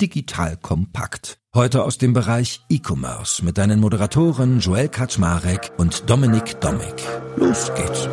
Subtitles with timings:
[0.00, 1.38] Digital kompakt.
[1.54, 7.02] Heute aus dem Bereich E-Commerce mit deinen Moderatoren Joel Kaczmarek und Dominik Domik.
[7.36, 8.08] Los geht's.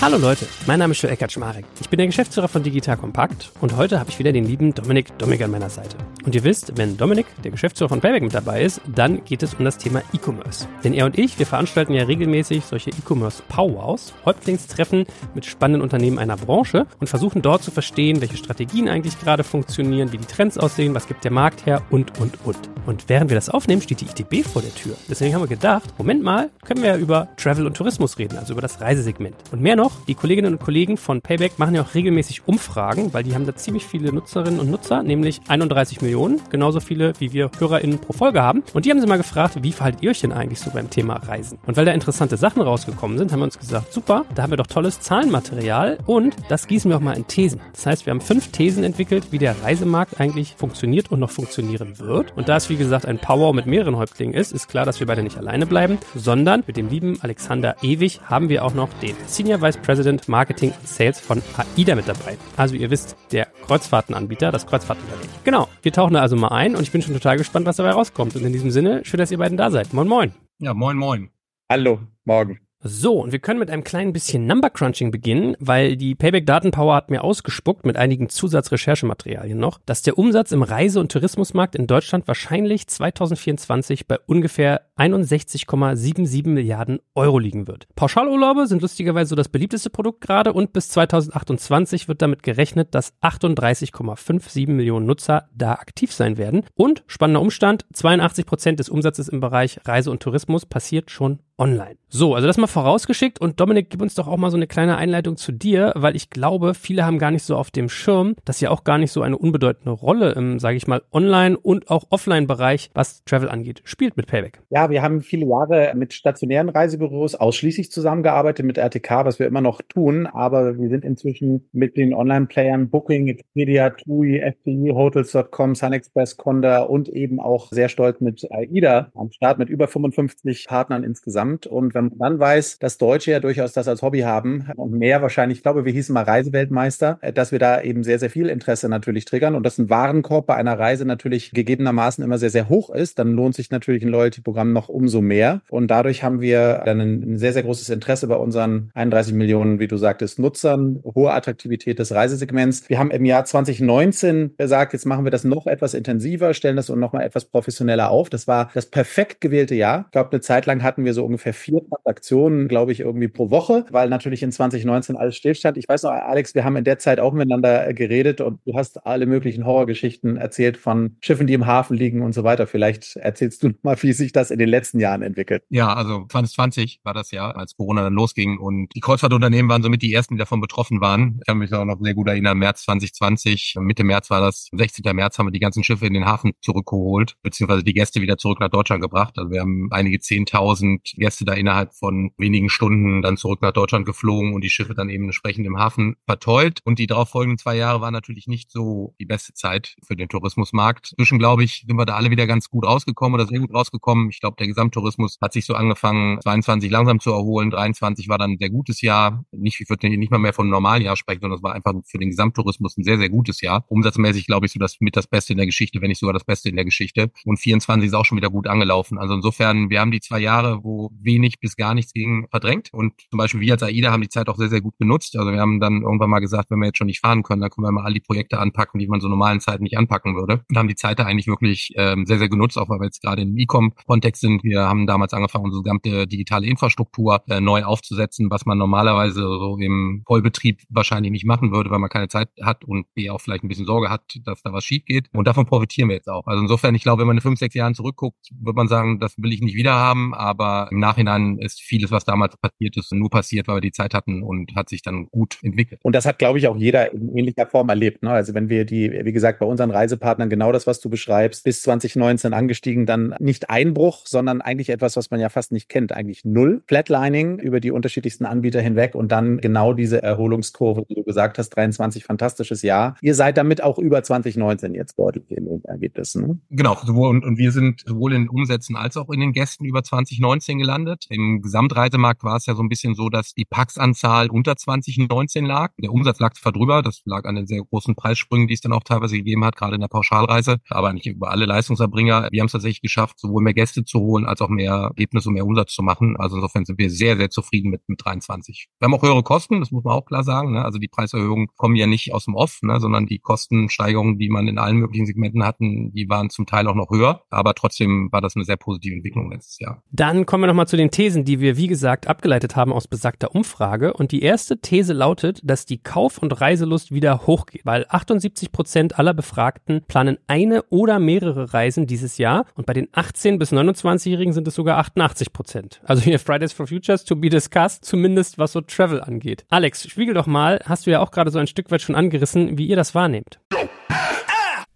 [0.00, 1.64] Hallo Leute, mein Name ist Joel Kaczmarek.
[1.80, 5.18] Ich bin der Geschäftsführer von Digital Compact und heute habe ich wieder den lieben Dominik
[5.18, 5.96] Dominik an meiner Seite.
[6.24, 9.54] Und ihr wisst, wenn Dominik, der Geschäftsführer von Payback mit dabei ist, dann geht es
[9.54, 10.68] um das Thema E-Commerce.
[10.84, 15.04] Denn er und ich, wir veranstalten ja regelmäßig solche E-Commerce Powwows, Häuptlingstreffen
[15.34, 20.12] mit spannenden Unternehmen einer Branche und versuchen dort zu verstehen, welche Strategien eigentlich gerade funktionieren,
[20.12, 22.58] wie die Trends aussehen, was gibt der Markt her und, und, und.
[22.86, 24.96] Und während wir das aufnehmen, steht die ITB vor der Tür.
[25.08, 28.52] Deswegen haben wir gedacht, Moment mal, können wir ja über Travel und Tourismus reden, also
[28.52, 29.36] über das Reisesegment.
[29.50, 33.14] Und mehr noch, noch, die Kolleginnen und Kollegen von Payback machen ja auch regelmäßig Umfragen,
[33.14, 37.32] weil die haben da ziemlich viele Nutzerinnen und Nutzer, nämlich 31 Millionen, genauso viele wie
[37.32, 38.62] wir HörerInnen pro Folge haben.
[38.74, 41.14] Und die haben sie mal gefragt, wie verhaltet ihr euch denn eigentlich so beim Thema
[41.16, 41.58] Reisen?
[41.66, 44.56] Und weil da interessante Sachen rausgekommen sind, haben wir uns gesagt, super, da haben wir
[44.56, 47.60] doch tolles Zahlenmaterial und das gießen wir auch mal in Thesen.
[47.72, 51.98] Das heißt, wir haben fünf Thesen entwickelt, wie der Reisemarkt eigentlich funktioniert und noch funktionieren
[51.98, 52.36] wird.
[52.36, 55.06] Und da es, wie gesagt, ein Power mit mehreren Häuptlingen ist, ist klar, dass wir
[55.06, 59.16] beide nicht alleine bleiben, sondern mit dem lieben Alexander Ewig haben wir auch noch den
[59.26, 61.42] Senior Vice President Marketing und Sales von
[61.76, 62.36] AIDA mit dabei.
[62.56, 65.34] Also ihr wisst, der Kreuzfahrtenanbieter, das Kreuzfahrtenunternehmen.
[65.44, 67.90] Genau, wir tauchen da also mal ein und ich bin schon total gespannt, was dabei
[67.90, 68.36] rauskommt.
[68.36, 69.92] Und in diesem Sinne, schön, dass ihr beiden da seid.
[69.92, 70.32] Moin, moin.
[70.58, 71.30] Ja, moin, moin.
[71.70, 72.60] Hallo, morgen.
[72.80, 76.94] So, und wir können mit einem kleinen bisschen Number Crunching beginnen, weil die Payback Datenpower
[76.94, 81.88] hat mir ausgespuckt mit einigen Zusatzrecherchematerialien noch, dass der Umsatz im Reise- und Tourismusmarkt in
[81.88, 87.88] Deutschland wahrscheinlich 2024 bei ungefähr 61,77 Milliarden Euro liegen wird.
[87.96, 93.12] Pauschalurlaube sind lustigerweise so das beliebteste Produkt gerade und bis 2028 wird damit gerechnet, dass
[93.22, 96.64] 38,57 Millionen Nutzer da aktiv sein werden.
[96.76, 101.96] Und spannender Umstand, 82 Prozent des Umsatzes im Bereich Reise und Tourismus passiert schon online.
[102.10, 104.96] So, also das mal vorausgeschickt und Dominik, gib uns doch auch mal so eine kleine
[104.96, 108.62] Einleitung zu dir, weil ich glaube, viele haben gar nicht so auf dem Schirm, dass
[108.62, 112.04] ja auch gar nicht so eine unbedeutende Rolle im, sage ich mal, Online- und auch
[112.08, 114.62] Offline-Bereich, was Travel angeht, spielt mit Payback.
[114.70, 119.60] Ja, wir haben viele Jahre mit stationären Reisebüros ausschließlich zusammengearbeitet mit RTK, was wir immer
[119.60, 126.38] noch tun, aber wir sind inzwischen mit den Online-Playern Booking, Expedia, TUI, FPI, Hotels.com, SunExpress,
[126.38, 131.47] Conda und eben auch sehr stolz mit AIDA am Start mit über 55 Partnern insgesamt
[131.48, 131.66] insgesamt.
[131.66, 135.22] Und wenn man dann weiß, dass Deutsche ja durchaus das als Hobby haben und mehr
[135.22, 138.48] wahrscheinlich, ich glaube, wir hießen mal Reiseweltmeister, äh, dass wir da eben sehr, sehr viel
[138.48, 142.68] Interesse natürlich triggern und dass ein Warenkorb bei einer Reise natürlich gegebenermaßen immer sehr, sehr
[142.68, 145.62] hoch ist, dann lohnt sich natürlich ein Loyalty-Programm noch umso mehr.
[145.68, 149.88] Und dadurch haben wir dann ein sehr, sehr großes Interesse bei unseren 31 Millionen, wie
[149.88, 152.88] du sagtest, Nutzern, hohe Attraktivität des Reisesegments.
[152.88, 156.88] Wir haben im Jahr 2019 gesagt, jetzt machen wir das noch etwas intensiver, stellen das
[156.88, 158.30] noch mal etwas professioneller auf.
[158.30, 160.04] Das war das perfekt gewählte Jahr.
[160.06, 163.28] Ich glaube, eine Zeit lang hatten wir so ungefähr ungefähr vier Transaktionen, glaube ich, irgendwie
[163.28, 165.76] pro Woche, weil natürlich in 2019 alles stillstand.
[165.76, 169.06] Ich weiß noch, Alex, wir haben in der Zeit auch miteinander geredet und du hast
[169.06, 172.66] alle möglichen Horrorgeschichten erzählt von Schiffen, die im Hafen liegen und so weiter.
[172.66, 175.62] Vielleicht erzählst du mal, wie sich das in den letzten Jahren entwickelt.
[175.68, 180.02] Ja, also 2020 war das Jahr, als Corona dann losging und die Kreuzfahrtunternehmen waren somit
[180.02, 181.36] die ersten, die davon betroffen waren.
[181.38, 185.14] Ich kann mich auch noch sehr gut erinnern, März 2020, Mitte März war das, 16.
[185.14, 188.58] März haben wir die ganzen Schiffe in den Hafen zurückgeholt, beziehungsweise die Gäste wieder zurück
[188.58, 189.34] nach Deutschland gebracht.
[189.38, 194.06] Also wir haben einige Zehntausend Gäste da innerhalb von wenigen Stunden dann zurück nach Deutschland
[194.06, 196.80] geflogen und die Schiffe dann eben entsprechend im Hafen verteut.
[196.84, 200.28] Und die darauf folgenden zwei Jahre waren natürlich nicht so die beste Zeit für den
[200.28, 201.14] Tourismusmarkt.
[201.16, 204.30] Zwischen, glaube ich, sind wir da alle wieder ganz gut rausgekommen oder sehr gut rausgekommen.
[204.30, 207.70] Ich glaube, der Gesamttourismus hat sich so angefangen, 22 langsam zu erholen.
[207.70, 209.44] 23 war dann ein sehr gutes Jahr.
[209.52, 211.94] Nicht, ich würde nicht mal mehr von einem normalen Jahr sprechen, sondern es war einfach
[212.06, 213.84] für den Gesamttourismus ein sehr, sehr gutes Jahr.
[213.88, 216.44] Umsatzmäßig, glaube ich, so das mit das Beste in der Geschichte, wenn nicht sogar das
[216.44, 217.30] Beste in der Geschichte.
[217.44, 219.18] Und 24 ist auch schon wieder gut angelaufen.
[219.18, 222.88] Also insofern, wir haben die zwei Jahre, wo wenig bis gar nichts gegen verdrängt.
[222.92, 225.36] Und zum Beispiel wir als AIDA haben die Zeit auch sehr, sehr gut genutzt.
[225.36, 227.70] Also wir haben dann irgendwann mal gesagt, wenn wir jetzt schon nicht fahren können, dann
[227.70, 230.62] können wir mal all die Projekte anpacken, die man so normalen Zeiten nicht anpacken würde.
[230.68, 233.22] Und haben die Zeit da eigentlich wirklich ähm, sehr, sehr genutzt, auch weil wir jetzt
[233.22, 234.64] gerade im E-Com-Kontext sind.
[234.64, 239.76] Wir haben damals angefangen, unsere gesamte digitale Infrastruktur äh, neu aufzusetzen, was man normalerweise so
[239.78, 243.64] im Vollbetrieb wahrscheinlich nicht machen würde, weil man keine Zeit hat und B auch vielleicht
[243.64, 245.28] ein bisschen Sorge hat, dass da was schief geht.
[245.32, 246.46] Und davon profitieren wir jetzt auch.
[246.46, 249.34] Also insofern, ich glaube, wenn man in fünf, sechs Jahren zurückguckt, wird man sagen, das
[249.38, 250.34] will ich nicht wieder haben.
[250.34, 254.14] Aber im Nachhinein ist vieles, was damals passiert ist, nur passiert, weil wir die Zeit
[254.14, 256.00] hatten und hat sich dann gut entwickelt.
[256.02, 258.24] Und das hat, glaube ich, auch jeder in ähnlicher Form erlebt.
[258.24, 258.30] Ne?
[258.30, 261.82] Also wenn wir die, wie gesagt, bei unseren Reisepartnern genau das, was du beschreibst, bis
[261.82, 266.44] 2019 angestiegen, dann nicht Einbruch, sondern eigentlich etwas, was man ja fast nicht kennt, eigentlich
[266.44, 266.82] null.
[266.88, 271.70] Flatlining über die unterschiedlichsten Anbieter hinweg und dann genau diese Erholungskurve, die du gesagt hast,
[271.70, 273.16] 23 fantastisches Jahr.
[273.22, 276.46] Ihr seid damit auch über 2019 jetzt deutlich in den Ergebnissen.
[276.46, 276.58] Ne?
[276.70, 279.84] Genau, sowohl, und, und wir sind sowohl in den Umsätzen als auch in den Gästen
[279.84, 280.87] über 2019 gelandet.
[281.30, 285.92] Im Gesamtreisemarkt war es ja so ein bisschen so, dass die Pax-Anzahl unter 2019 lag.
[285.98, 288.92] Der Umsatz lag zwar drüber, das lag an den sehr großen Preissprüngen, die es dann
[288.92, 292.48] auch teilweise gegeben hat, gerade in der Pauschalreise, aber nicht über alle Leistungserbringer.
[292.50, 295.54] Wir haben es tatsächlich geschafft, sowohl mehr Gäste zu holen, als auch mehr Ergebnisse und
[295.54, 296.36] mehr Umsatz zu machen.
[296.38, 298.88] Also insofern sind wir sehr, sehr zufrieden mit, mit 23.
[298.98, 300.72] Wir haben auch höhere Kosten, das muss man auch klar sagen.
[300.72, 300.84] Ne?
[300.84, 303.00] Also die Preiserhöhungen kommen ja nicht aus dem Off, ne?
[303.00, 306.94] sondern die Kostensteigerungen, die man in allen möglichen Segmenten hatten, die waren zum Teil auch
[306.94, 307.42] noch höher.
[307.50, 310.02] Aber trotzdem war das eine sehr positive Entwicklung letztes Jahr.
[310.10, 313.52] Dann kommen wir nochmal zu den Thesen, die wir, wie gesagt, abgeleitet haben aus besagter
[313.52, 314.12] Umfrage.
[314.12, 319.18] Und die erste These lautet, dass die Kauf- und Reiselust wieder hochgeht, weil 78 Prozent
[319.18, 322.64] aller Befragten planen eine oder mehrere Reisen dieses Jahr.
[322.76, 326.00] Und bei den 18- bis 29-Jährigen sind es sogar 88 Prozent.
[326.04, 329.64] Also hier Fridays for Futures to be discussed, zumindest was so Travel angeht.
[329.70, 332.78] Alex, spiegel doch mal, hast du ja auch gerade so ein Stück weit schon angerissen,
[332.78, 333.58] wie ihr das wahrnehmt.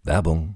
[0.05, 0.55] Werbung.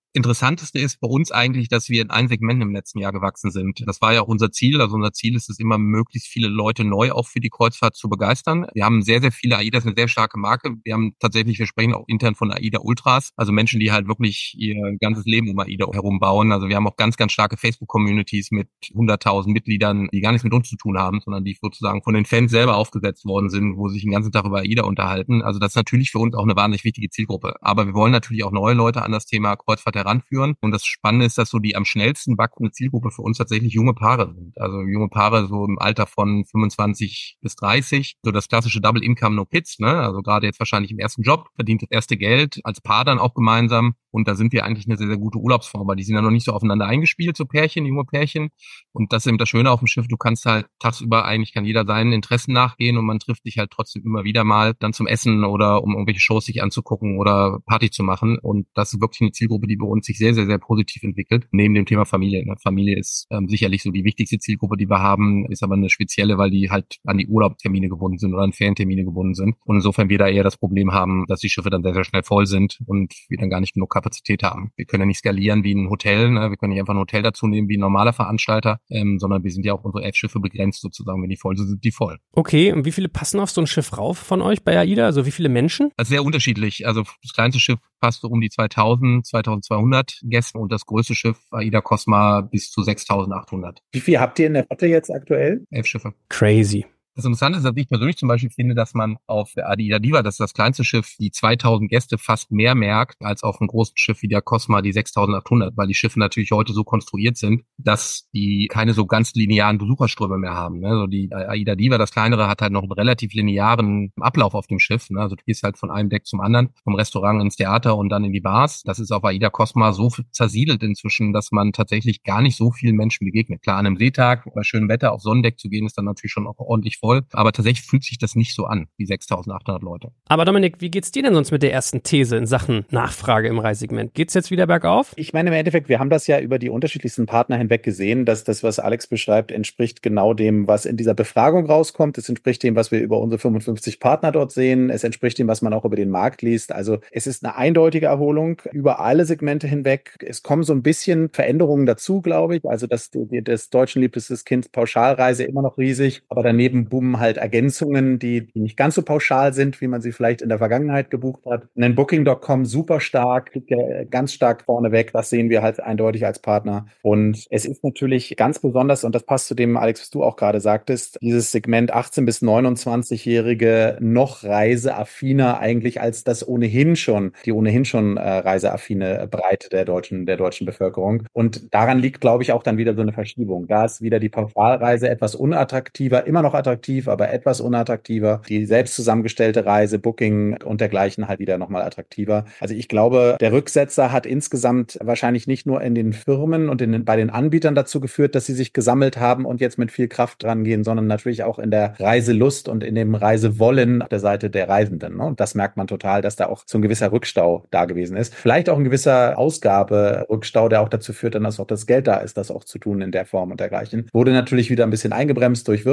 [0.13, 3.81] Interessanteste ist bei uns eigentlich, dass wir in allen Segmenten im letzten Jahr gewachsen sind.
[3.85, 4.81] Das war ja auch unser Ziel.
[4.81, 8.09] Also unser Ziel ist es immer, möglichst viele Leute neu auch für die Kreuzfahrt zu
[8.09, 8.67] begeistern.
[8.73, 10.75] Wir haben sehr, sehr viele, AIDA ist eine sehr starke Marke.
[10.83, 14.53] Wir haben tatsächlich, wir sprechen auch intern von AIDA Ultras, also Menschen, die halt wirklich
[14.57, 16.51] ihr ganzes Leben um AIDA herum bauen.
[16.51, 20.53] Also wir haben auch ganz, ganz starke Facebook-Communities mit 100.000 Mitgliedern, die gar nichts mit
[20.53, 23.87] uns zu tun haben, sondern die sozusagen von den Fans selber aufgesetzt worden sind, wo
[23.87, 25.41] sie sich den ganzen Tag über AIDA unterhalten.
[25.41, 27.55] Also das ist natürlich für uns auch eine wahnsinnig wichtige Zielgruppe.
[27.61, 30.55] Aber wir wollen natürlich auch neue Leute an das Thema Kreuzfahrt heranführen.
[30.61, 33.93] Und das Spannende ist, dass so die am schnellsten wachsende Zielgruppe für uns tatsächlich junge
[33.93, 34.59] Paare sind.
[34.59, 38.15] Also junge Paare so im Alter von 25 bis 30.
[38.23, 39.99] So das klassische Double Income No Kids, ne?
[40.01, 43.33] Also gerade jetzt wahrscheinlich im ersten Job, verdient das erste Geld, als Paar dann auch
[43.33, 43.95] gemeinsam.
[44.11, 46.31] Und da sind wir eigentlich eine sehr, sehr gute Urlaubsform, weil die sind ja noch
[46.31, 48.49] nicht so aufeinander eingespielt, so Pärchen, junge Pärchen.
[48.91, 50.07] Und das ist eben das Schöne auf dem Schiff.
[50.07, 53.71] Du kannst halt tagsüber eigentlich kann jeder seinen Interessen nachgehen und man trifft sich halt
[53.71, 57.89] trotzdem immer wieder mal dann zum Essen oder um irgendwelche Shows sich anzugucken oder Party
[57.89, 58.37] zu machen.
[58.39, 61.47] Und das ist wirklich eine Zielgruppe, die bei uns sich sehr, sehr, sehr positiv entwickelt.
[61.51, 62.45] Neben dem Thema Familie.
[62.45, 62.55] Ne?
[62.61, 66.37] Familie ist ähm, sicherlich so die wichtigste Zielgruppe, die wir haben, ist aber eine spezielle,
[66.37, 69.55] weil die halt an die Urlaubstermine gebunden sind oder an Ferientermine gebunden sind.
[69.65, 72.23] Und insofern wir da eher das Problem haben, dass die Schiffe dann sehr, sehr schnell
[72.23, 74.71] voll sind und wir dann gar nicht genug Kapazität haben.
[74.75, 76.29] Wir können ja nicht skalieren wie ein Hotel.
[76.31, 76.49] Ne?
[76.49, 79.51] Wir können nicht einfach ein Hotel dazu nehmen wie ein normaler Veranstalter, ähm, sondern wir
[79.51, 81.21] sind ja auch unsere F-Schiffe begrenzt sozusagen.
[81.21, 82.17] Wenn die voll sind, sind die voll.
[82.31, 85.05] Okay, und wie viele passen auf so ein Schiff rauf von euch bei AIDA?
[85.05, 85.91] Also wie viele Menschen?
[85.97, 86.87] Also sehr unterschiedlich.
[86.87, 91.37] Also das kleinste Schiff passt so um die 2000, 2200 Gäste und das größte Schiff
[91.51, 93.79] AIDA Cosma bis zu 6800.
[93.91, 95.65] Wie viel habt ihr in der Flotte jetzt aktuell?
[95.69, 96.13] Elf Schiffe.
[96.29, 96.85] Crazy.
[97.15, 100.23] Das Interessante ist, dass ich persönlich zum Beispiel finde, dass man auf der Adida Diva,
[100.23, 103.97] das ist das kleinste Schiff, die 2000 Gäste fast mehr merkt, als auf einem großen
[103.97, 108.29] Schiff wie der Cosma die 6800, weil die Schiffe natürlich heute so konstruiert sind, dass
[108.33, 110.85] die keine so ganz linearen Besucherströme mehr haben.
[110.85, 114.79] Also die Aida Diva, das kleinere, hat halt noch einen relativ linearen Ablauf auf dem
[114.79, 115.09] Schiff.
[115.09, 115.19] Ne?
[115.19, 118.23] Also du gehst halt von einem Deck zum anderen, vom Restaurant ins Theater und dann
[118.23, 118.83] in die Bars.
[118.83, 122.95] Das ist auf Aida Cosma so zersiedelt inzwischen, dass man tatsächlich gar nicht so vielen
[122.95, 123.61] Menschen begegnet.
[123.63, 126.47] Klar, an einem Seetag bei schönem Wetter auf Sonnendeck zu gehen, ist dann natürlich schon
[126.47, 127.23] auch ordentlich voll.
[127.33, 130.11] Aber tatsächlich fühlt sich das nicht so an, wie 6800 Leute.
[130.29, 133.59] Aber Dominik, wie geht's dir denn sonst mit der ersten These in Sachen Nachfrage im
[133.59, 134.13] Reisegment?
[134.13, 135.11] Geht's jetzt wieder bergauf?
[135.15, 138.43] Ich meine, im Endeffekt, wir haben das ja über die unterschiedlichsten Partner hinweg gesehen, dass
[138.43, 142.17] das, was Alex beschreibt, entspricht genau dem, was in dieser Befragung rauskommt.
[142.17, 144.89] Es entspricht dem, was wir über unsere 55 Partner dort sehen.
[144.89, 146.71] Es entspricht dem, was man auch über den Markt liest.
[146.71, 150.17] Also es ist eine eindeutige Erholung über alle Segmente hinweg.
[150.23, 152.65] Es kommen so ein bisschen Veränderungen dazu, glaube ich.
[152.65, 158.19] Also das, das deutschen liebstes Kind Pauschalreise immer noch riesig, aber daneben boomen halt Ergänzungen,
[158.19, 161.41] die, die nicht ganz so pauschal sind, wie man sie vielleicht in der Vergangenheit gebucht
[161.49, 161.67] hat.
[161.73, 165.11] Nennen Booking.com super stark, ja ganz stark vorne weg.
[165.13, 166.85] Das sehen wir halt eindeutig als Partner.
[167.01, 170.35] Und es ist natürlich ganz besonders, und das passt zu dem, Alex, was du auch
[170.35, 177.53] gerade sagtest, dieses Segment 18 bis 29-Jährige noch reiseaffiner eigentlich als das ohnehin schon, die
[177.53, 181.23] ohnehin schon äh, reiseaffine Breite der deutschen, der deutschen Bevölkerung.
[181.31, 183.67] Und daran liegt, glaube ich, auch dann wieder so eine Verschiebung.
[183.67, 188.41] Da ist wieder die Pauschalreise etwas unattraktiver, immer noch attraktiv, aber etwas unattraktiver.
[188.49, 192.45] Die selbst zusammengestellte Reise, Booking und dergleichen halt wieder nochmal attraktiver.
[192.59, 197.05] Also ich glaube, der Rücksetzer hat insgesamt wahrscheinlich nicht nur in den Firmen und in,
[197.05, 200.43] bei den Anbietern dazu geführt, dass sie sich gesammelt haben und jetzt mit viel Kraft
[200.43, 204.49] dran gehen, sondern natürlich auch in der Reiselust und in dem Reisewollen auf der Seite
[204.49, 205.17] der Reisenden.
[205.17, 205.23] Ne?
[205.23, 208.33] Und das merkt man total, dass da auch so ein gewisser Rückstau da gewesen ist.
[208.33, 212.37] Vielleicht auch ein gewisser Ausgaberückstau, der auch dazu führt, dass auch das Geld da ist,
[212.37, 214.07] das auch zu tun in der Form und dergleichen.
[214.13, 215.85] Wurde natürlich wieder ein bisschen eingebremst durch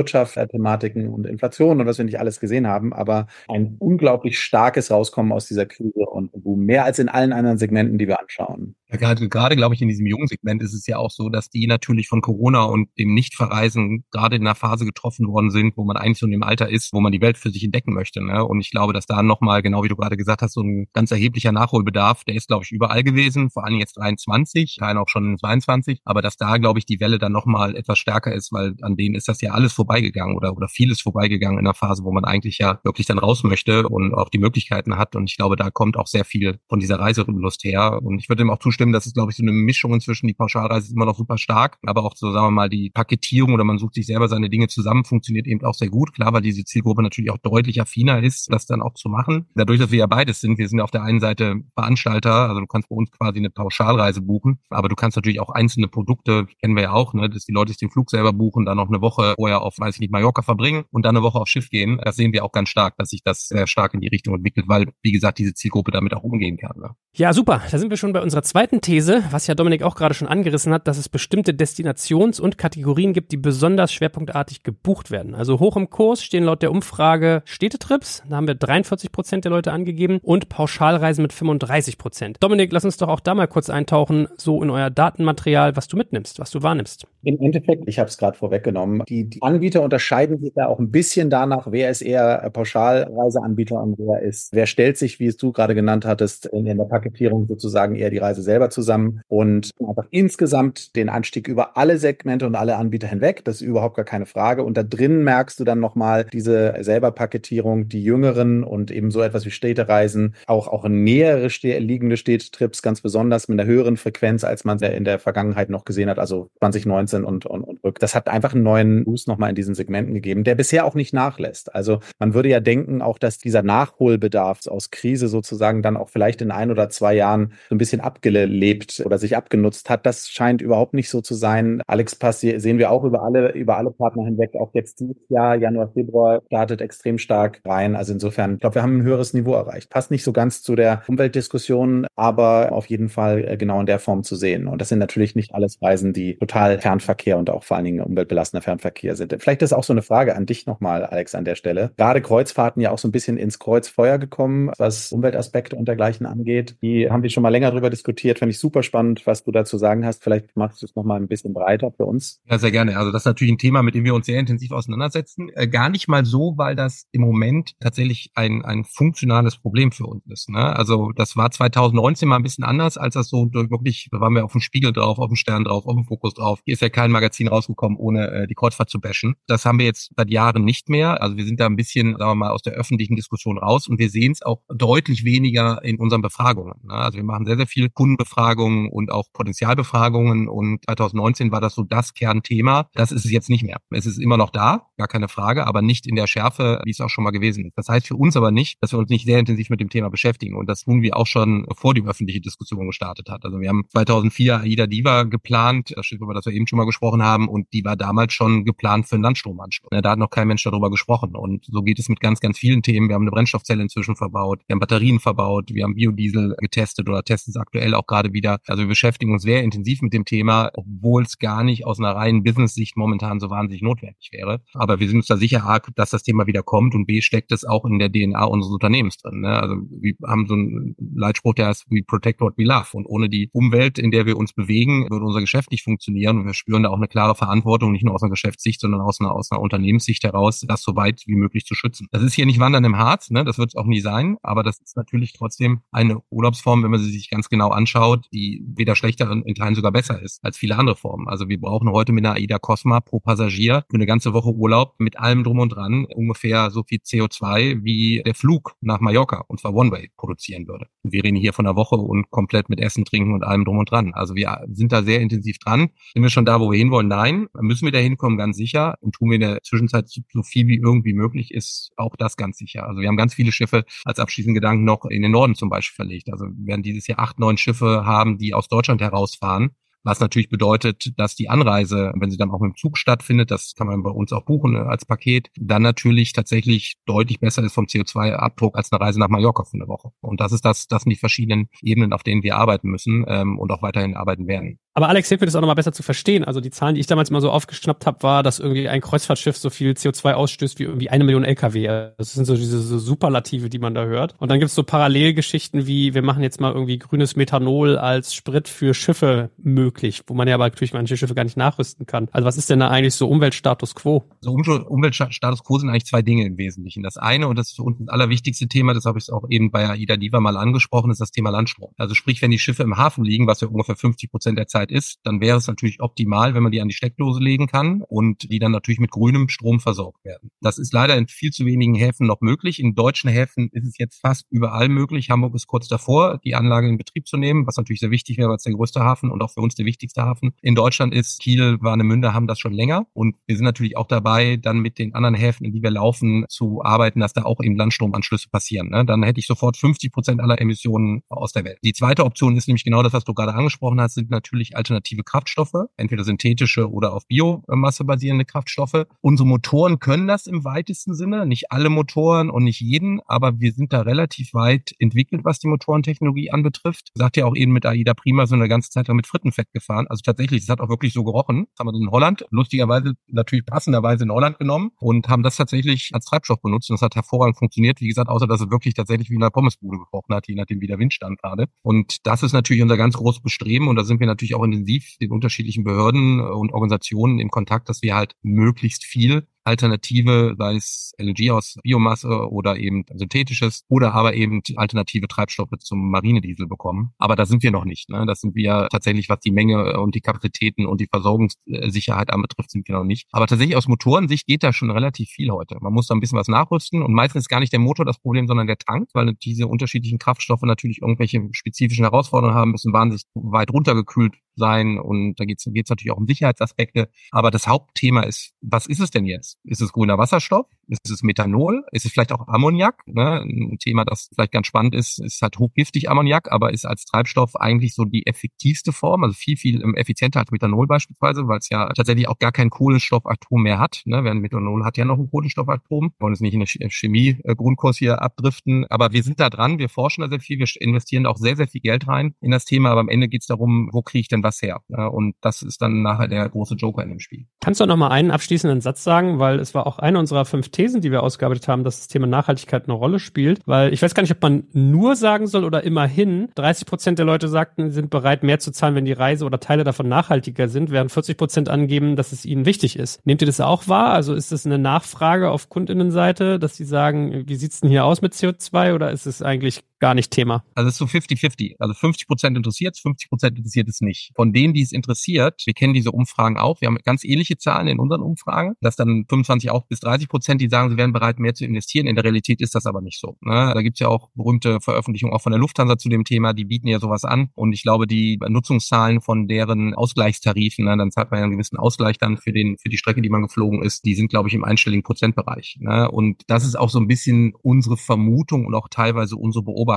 [0.79, 5.33] Wirtschaftsthematiken und Inflation und was wir nicht alles gesehen haben, aber ein unglaublich starkes Rauskommen
[5.33, 8.75] aus dieser Krise und mehr als in allen anderen Segmenten, die wir anschauen.
[8.91, 11.51] Ja, gerade, gerade glaube ich, in diesem jungen Segment ist es ja auch so, dass
[11.51, 15.85] die natürlich von Corona und dem Nichtverreisen gerade in einer Phase getroffen worden sind, wo
[15.85, 18.25] man eigentlich so in dem Alter ist, wo man die Welt für sich entdecken möchte.
[18.25, 18.43] Ne?
[18.45, 21.11] Und ich glaube, dass da nochmal, genau wie du gerade gesagt hast, so ein ganz
[21.11, 25.37] erheblicher Nachholbedarf, der ist, glaube ich, überall gewesen, vor allem jetzt 23, Teilen auch schon
[25.37, 28.97] 22, aber dass da, glaube ich, die Welle dann nochmal etwas stärker ist, weil an
[28.97, 32.25] denen ist das ja alles vorbeigegangen oder, oder vieles vorbeigegangen in einer Phase, wo man
[32.25, 35.17] eigentlich ja wirklich dann raus möchte und auch die Möglichkeiten hat.
[35.17, 38.01] Und ich glaube, da kommt auch sehr viel von dieser Reiselust her.
[38.03, 40.27] Und ich würde dem auch zustimmen, zustimmen, das ist, glaube ich, so eine Mischung inzwischen.
[40.27, 43.55] Die Pauschalreise ist immer noch super stark, aber auch so, sagen wir mal, die Paketierung
[43.55, 46.13] oder man sucht sich selber seine Dinge zusammen, funktioniert eben auch sehr gut.
[46.13, 49.47] Klar, weil diese Zielgruppe natürlich auch deutlich affiner ist, das dann auch zu machen.
[49.55, 52.61] Dadurch, dass wir ja beides sind, wir sind ja auf der einen Seite Veranstalter, also
[52.61, 56.47] du kannst bei uns quasi eine Pauschalreise buchen, aber du kannst natürlich auch einzelne Produkte,
[56.61, 58.89] kennen wir ja auch, ne, dass die Leute sich den Flug selber buchen, dann noch
[58.89, 60.58] eine Woche vorher auf, weiß ich nicht, Mallorca verbringen
[60.91, 62.01] und dann eine Woche aufs Schiff gehen.
[62.05, 64.69] Das sehen wir auch ganz stark, dass sich das sehr stark in die Richtung entwickelt,
[64.69, 66.79] weil, wie gesagt, diese Zielgruppe damit auch umgehen kann.
[66.79, 66.91] Ne?
[67.19, 67.63] Ja, super.
[67.69, 70.73] Da sind wir schon bei unserer zweiten These, was ja Dominik auch gerade schon angerissen
[70.73, 75.35] hat, dass es bestimmte Destinations- und Kategorien gibt, die besonders schwerpunktartig gebucht werden.
[75.35, 79.51] Also hoch im Kurs stehen laut der Umfrage Städtetrips, da haben wir 43 Prozent der
[79.51, 82.37] Leute angegeben und Pauschalreisen mit 35 Prozent.
[82.39, 85.97] Dominik, lass uns doch auch da mal kurz eintauchen, so in euer Datenmaterial, was du
[85.97, 87.09] mitnimmst, was du wahrnimmst.
[87.25, 90.93] Im Endeffekt, ich habe es gerade vorweggenommen, die, die Anbieter unterscheiden sich da auch ein
[90.93, 95.51] bisschen danach, wer ist eher Pauschalreiseanbieter und wer ist, wer stellt sich, wie es du
[95.51, 100.07] gerade genannt hattest, in, in der Paketierung sozusagen eher die Reise selber zusammen und einfach
[100.11, 103.45] insgesamt den Anstieg über alle Segmente und alle Anbieter hinweg.
[103.45, 104.63] Das ist überhaupt gar keine Frage.
[104.63, 109.23] Und da drin merkst du dann nochmal diese selber Paketierung, die jüngeren und eben so
[109.23, 111.49] etwas wie Städtereisen, auch, auch nähere
[111.79, 116.09] liegende Städtetrips ganz besonders mit einer höheren Frequenz, als man in der Vergangenheit noch gesehen
[116.09, 117.99] hat, also 2019 und, und, und rück.
[117.99, 121.13] Das hat einfach einen neuen Boost nochmal in diesen Segmenten gegeben, der bisher auch nicht
[121.13, 121.75] nachlässt.
[121.75, 126.41] Also man würde ja denken, auch dass dieser Nachholbedarf aus Krise sozusagen dann auch vielleicht
[126.43, 130.07] in ein oder zwei Jahren so ein bisschen abgelebt oder sich abgenutzt hat.
[130.07, 131.83] Das scheint überhaupt nicht so zu sein.
[131.87, 134.55] Alex Pass sehen wir auch über alle, über alle Partner hinweg.
[134.55, 137.97] Auch jetzt dieses Jahr, Januar, Februar, startet extrem stark rein.
[137.97, 139.91] Also insofern, ich glaube, wir haben ein höheres Niveau erreicht.
[139.91, 143.99] Passt nicht so ganz zu der Umweltdiskussion, aber auf jeden Fall äh, genau in der
[143.99, 144.67] Form zu sehen.
[144.67, 148.01] Und das sind natürlich nicht alles Reisen, die total Fernverkehr und auch vor allen Dingen
[148.01, 149.35] umweltbelastender Fernverkehr sind.
[149.39, 151.91] Vielleicht ist auch so eine Frage an dich nochmal, Alex, an der Stelle.
[151.97, 156.77] Gerade Kreuzfahrten ja auch so ein bisschen ins Kreuzfeuer gekommen, was Umweltaspekte und dergleichen angeht.
[156.83, 158.39] Die haben wir schon mal länger darüber diskutiert.
[158.39, 160.23] Fand ich super spannend, was du dazu sagen hast.
[160.23, 162.41] Vielleicht machst du es nochmal ein bisschen breiter für uns.
[162.49, 162.97] Ja, sehr gerne.
[162.97, 165.51] Also das ist natürlich ein Thema, mit dem wir uns sehr intensiv auseinandersetzen.
[165.55, 170.07] Äh, gar nicht mal so, weil das im Moment tatsächlich ein, ein funktionales Problem für
[170.07, 170.51] uns ist.
[170.51, 170.77] Ne?
[170.77, 174.45] Also das war 2019 mal ein bisschen anders, als das so wirklich, da waren wir
[174.45, 176.61] auf dem Spiegel drauf, auf dem Stern drauf, auf dem Fokus drauf.
[176.65, 179.35] Hier ist ja kein Magazin rausgekommen, ohne äh, die Kreuzfahrt zu bashen.
[179.47, 181.23] Das haben wir jetzt seit Jahren nicht mehr.
[181.23, 183.99] Also wir sind da ein bisschen, sagen wir mal, aus der öffentlichen Diskussion raus und
[183.99, 186.68] wir sehen es auch deutlich weniger in unseren Befragungen.
[186.83, 186.95] Ne?
[186.95, 191.83] Also wir machen sehr, sehr viel Kundenbefragungen und auch Potenzialbefragungen und 2019 war das so
[191.83, 192.89] das Kernthema.
[192.95, 193.79] Das ist es jetzt nicht mehr.
[193.91, 197.01] Es ist immer noch da, gar keine Frage, aber nicht in der Schärfe, wie es
[197.01, 197.77] auch schon mal gewesen ist.
[197.77, 200.11] Das heißt für uns aber nicht, dass wir uns nicht sehr intensiv mit dem Thema
[200.11, 203.45] beschäftigen und das tun wir auch schon vor die öffentliche Diskussion gestartet hat.
[203.45, 206.87] Also wir haben 2004 AIDA Diva geplant, das steht über das wir eben schon mal
[206.87, 209.91] gesprochen haben und die war damals schon geplant für einen Landstromanschluss.
[209.91, 212.83] Da hat noch kein Mensch darüber gesprochen und so geht es mit ganz, ganz vielen
[212.83, 213.09] Themen.
[213.09, 217.23] Wir haben eine Brennstoffzelle inzwischen verbaut, wir haben Batterien verbaut, wir haben Biodiesel getestet oder
[217.23, 218.59] testen es aktuell auch gerade wieder.
[218.67, 222.15] Also wir beschäftigen uns sehr intensiv mit dem Thema, obwohl es gar nicht aus einer
[222.15, 224.61] reinen Business-Sicht momentan so wahnsinnig notwendig wäre.
[224.75, 227.53] Aber wir sind uns da sicher, A, dass das Thema wieder kommt und B, steckt
[227.53, 229.41] es auch in der DNA unseres Unternehmens drin.
[229.41, 229.61] Ne?
[229.61, 232.89] Also wir haben so einen Leitspruch, der heißt, we protect what we love.
[232.93, 236.39] Und ohne die Umwelt, in der wir uns bewegen, würde unser Geschäft nicht funktionieren.
[236.39, 239.21] Und wir spüren da auch eine klare Verantwortung, nicht nur aus einer Geschäftssicht, sondern aus
[239.21, 242.09] einer, aus einer Unternehmenssicht heraus, das so weit wie möglich zu schützen.
[242.11, 243.45] Das ist hier nicht Wandern im Harz, ne?
[243.45, 247.01] das wird es auch nie sein, aber das ist natürlich trotzdem eine Urlaubsform, wenn man
[247.01, 250.77] sie sich ganz genau anschaut, die weder schlechter, in Teilen sogar besser ist als viele
[250.77, 251.29] andere Formen.
[251.29, 254.95] Also wir brauchen heute mit einer AIDA Cosma pro Passagier für eine ganze Woche Urlaub
[254.99, 259.61] mit allem drum und dran ungefähr so viel CO2 wie der Flug nach Mallorca und
[259.61, 260.87] zwar One-Way produzieren würde.
[261.03, 263.91] wir reden hier von einer Woche und komplett mit Essen, Trinken und allem drum und
[263.91, 264.15] dran.
[264.15, 265.91] Also wir sind da sehr intensiv dran.
[266.15, 267.09] Sind wir schon da, wo wir hinwollen?
[267.09, 267.49] Nein.
[267.61, 268.39] Müssen wir da hinkommen?
[268.39, 268.95] Ganz sicher.
[269.01, 272.57] Und tun wir in der Zwischenzeit so viel wie irgendwie möglich ist, auch das ganz
[272.57, 272.87] sicher.
[272.87, 275.95] Also wir haben ganz viele Schiffe als abschließenden Gedanken noch in den Norden zum Beispiel
[275.95, 276.31] verlegt.
[276.31, 279.71] Also wir werden dieses Jahr acht, neun Schiffe haben, die aus Deutschland herausfahren
[280.05, 283.87] was natürlich bedeutet, dass die Anreise, wenn sie dann auch dem Zug stattfindet, das kann
[283.87, 287.87] man bei uns auch buchen äh, als Paket, dann natürlich tatsächlich deutlich besser ist vom
[287.87, 290.11] CO2-Abdruck als eine Reise nach Mallorca für eine Woche.
[290.21, 293.59] Und das ist das, das sind die verschiedenen Ebenen, auf denen wir arbeiten müssen ähm,
[293.59, 294.79] und auch weiterhin arbeiten werden.
[294.99, 296.43] Aber Alex, hilft mir das auch nochmal besser zu verstehen.
[296.43, 299.57] Also die Zahlen, die ich damals mal so aufgeschnappt habe, war, dass irgendwie ein Kreuzfahrtschiff
[299.57, 302.11] so viel CO2 ausstößt wie irgendwie eine Million Lkw.
[302.19, 304.35] Das sind so diese so Superlative, die man da hört.
[304.41, 308.35] Und dann gibt es so Parallelgeschichten wie, wir machen jetzt mal irgendwie grünes Methanol als
[308.35, 312.27] Sprit für Schiffe möglich, wo man ja aber natürlich manche Schiffe gar nicht nachrüsten kann.
[312.33, 314.25] Also was ist denn da eigentlich so Umweltstatus quo?
[314.41, 317.05] So Umweltstatus quo sind eigentlich zwei Dinge im Wesentlichen.
[317.05, 319.71] Das eine, und das ist für uns das allerwichtigste Thema, das habe ich auch eben
[319.71, 321.93] bei Aida Diva mal angesprochen, ist das Thema Landstrom.
[321.99, 324.88] Also sprich, wenn die Schiffe im Hafen liegen, was ja ungefähr 50 Prozent der Zeit
[324.89, 328.03] Möglichkeit ist, dann wäre es natürlich optimal, wenn man die an die Steckdose legen kann
[328.03, 330.51] und die dann natürlich mit grünem Strom versorgt werden.
[330.61, 332.81] Das ist leider in viel zu wenigen Häfen noch möglich.
[332.81, 335.31] In deutschen Häfen ist es jetzt fast überall möglich.
[335.31, 338.49] Hamburg ist kurz davor, die Anlage in Betrieb zu nehmen, was natürlich sehr wichtig wäre,
[338.49, 341.41] weil es der größte Hafen und auch für uns der wichtigste Hafen in Deutschland ist.
[341.41, 345.15] Kiel, Warnemünde haben das schon länger und wir sind natürlich auch dabei, dann mit den
[345.15, 348.91] anderen Häfen, in die wir laufen, zu arbeiten, dass da auch eben Landstromanschlüsse passieren.
[348.91, 349.05] Ne?
[349.05, 351.79] Dann hätte ich sofort 50 Prozent aller Emissionen aus der Welt.
[351.83, 355.23] Die zweite Option ist nämlich genau das, was du gerade angesprochen hast, sind natürlich alternative
[355.23, 359.05] Kraftstoffe, entweder synthetische oder auf Biomasse basierende Kraftstoffe.
[359.21, 363.73] Unsere Motoren können das im weitesten Sinne, nicht alle Motoren und nicht jeden, aber wir
[363.73, 367.11] sind da relativ weit entwickelt, was die Motorentechnologie anbetrifft.
[367.15, 370.07] Sagt ja auch eben mit AIDA Prima so eine ganze Zeit lang mit Frittenfett gefahren.
[370.09, 371.67] Also tatsächlich, es hat auch wirklich so gerochen.
[371.71, 376.11] Das haben wir in Holland, lustigerweise natürlich passenderweise in Holland genommen und haben das tatsächlich
[376.13, 378.01] als Treibstoff benutzt und es hat hervorragend funktioniert.
[378.01, 380.81] Wie gesagt, außer dass es wirklich tatsächlich wie in einer Pommesbude gekocht hat, je nachdem
[380.81, 381.67] wie der Wind stand gerade.
[381.83, 385.17] Und das ist natürlich unser ganz großes Bestreben und da sind wir natürlich auch intensiv
[385.21, 391.13] den unterschiedlichen Behörden und Organisationen im Kontakt, dass wir halt möglichst viel Alternative, sei es
[391.19, 397.13] LNG aus Biomasse oder eben synthetisches oder aber eben alternative Treibstoffe zum Marinediesel bekommen.
[397.19, 398.09] Aber da sind wir noch nicht.
[398.09, 398.25] Ne?
[398.27, 402.89] Das sind wir tatsächlich, was die Menge und die Kapazitäten und die Versorgungssicherheit anbetrifft, sind
[402.89, 403.29] wir noch nicht.
[403.31, 405.77] Aber tatsächlich aus Motorensicht geht da schon relativ viel heute.
[405.81, 408.19] Man muss da ein bisschen was nachrüsten und meistens ist gar nicht der Motor das
[408.19, 413.25] Problem, sondern der Tank, weil diese unterschiedlichen Kraftstoffe natürlich irgendwelche spezifischen Herausforderungen haben, müssen wahnsinnig
[413.35, 417.09] weit runtergekühlt sein und da geht es natürlich auch um Sicherheitsaspekte.
[417.31, 419.58] Aber das Hauptthema ist, was ist es denn jetzt?
[419.65, 420.67] Ist es grüner Wasserstoff?
[420.89, 421.85] Ist es Methanol?
[421.93, 423.03] Ist es vielleicht auch Ammoniak?
[423.07, 423.43] Ne?
[423.43, 427.57] Ein Thema, das vielleicht ganz spannend ist, ist halt hochgiftig Ammoniak, aber ist als Treibstoff
[427.57, 431.89] eigentlich so die effektivste Form, also viel, viel effizienter als Methanol beispielsweise, weil es ja
[431.93, 434.03] tatsächlich auch gar kein Kohlenstoffatom mehr hat.
[434.07, 434.25] Ne?
[434.25, 436.13] Während Methanol hat ja noch ein Kohlenstoffatom.
[436.17, 439.89] Wir wollen es nicht in den Chemie-Grundkurs hier abdriften, aber wir sind da dran, wir
[439.89, 442.91] forschen da sehr viel, wir investieren auch sehr, sehr viel Geld rein in das Thema,
[442.91, 444.81] aber am Ende geht es darum, wo kriege ich denn was her?
[444.89, 445.11] Ne?
[445.11, 447.47] Und das ist dann nachher der große Joker in dem Spiel.
[447.61, 450.69] Kannst du noch mal einen abschließenden Satz sagen, weil es war auch eine unserer fünf
[450.71, 453.61] Thesen, die wir ausgearbeitet haben, dass das Thema Nachhaltigkeit eine Rolle spielt.
[453.67, 456.49] Weil ich weiß gar nicht, ob man nur sagen soll oder immerhin.
[456.55, 459.85] 30 Prozent der Leute sagten, sind bereit, mehr zu zahlen, wenn die Reise oder Teile
[459.85, 463.25] davon nachhaltiger sind, während 40 Prozent angeben, dass es ihnen wichtig ist.
[463.27, 464.11] Nehmt ihr das auch wahr?
[464.11, 468.23] Also ist das eine Nachfrage auf Kundinnenseite, dass sie sagen, wie sieht's denn hier aus
[468.23, 470.65] mit CO2 oder ist es eigentlich gar nicht Thema?
[470.75, 471.77] Also es ist so 50-50.
[471.79, 474.33] Also 50 Prozent interessiert es, 50 Prozent interessiert es nicht.
[474.37, 477.89] Von denen, die es interessiert, wir kennen diese Umfragen auch, wir haben ganz ähnliche Zahlen
[477.89, 481.39] in unseren Umfragen, dass dann 25 auch bis 30 Prozent, die sagen, sie wären bereit,
[481.39, 482.07] mehr zu investieren.
[482.07, 483.37] In der Realität ist das aber nicht so.
[483.41, 483.73] Ne?
[483.75, 486.89] Da gibt's ja auch berühmte Veröffentlichungen auch von der Lufthansa zu dem Thema, die bieten
[486.89, 487.51] ja sowas an.
[487.55, 491.77] Und ich glaube, die Nutzungszahlen von deren Ausgleichstarifen, ne, dann zahlt man ja einen gewissen
[491.77, 494.55] Ausgleich dann für den für die Strecke, die man geflogen ist, die sind, glaube ich,
[494.55, 495.79] im einstelligen Prozentbereich.
[495.81, 496.11] Ne?
[496.11, 499.88] Und das ist auch so ein bisschen unsere Vermutung und auch teilweise unsere Beobachtung,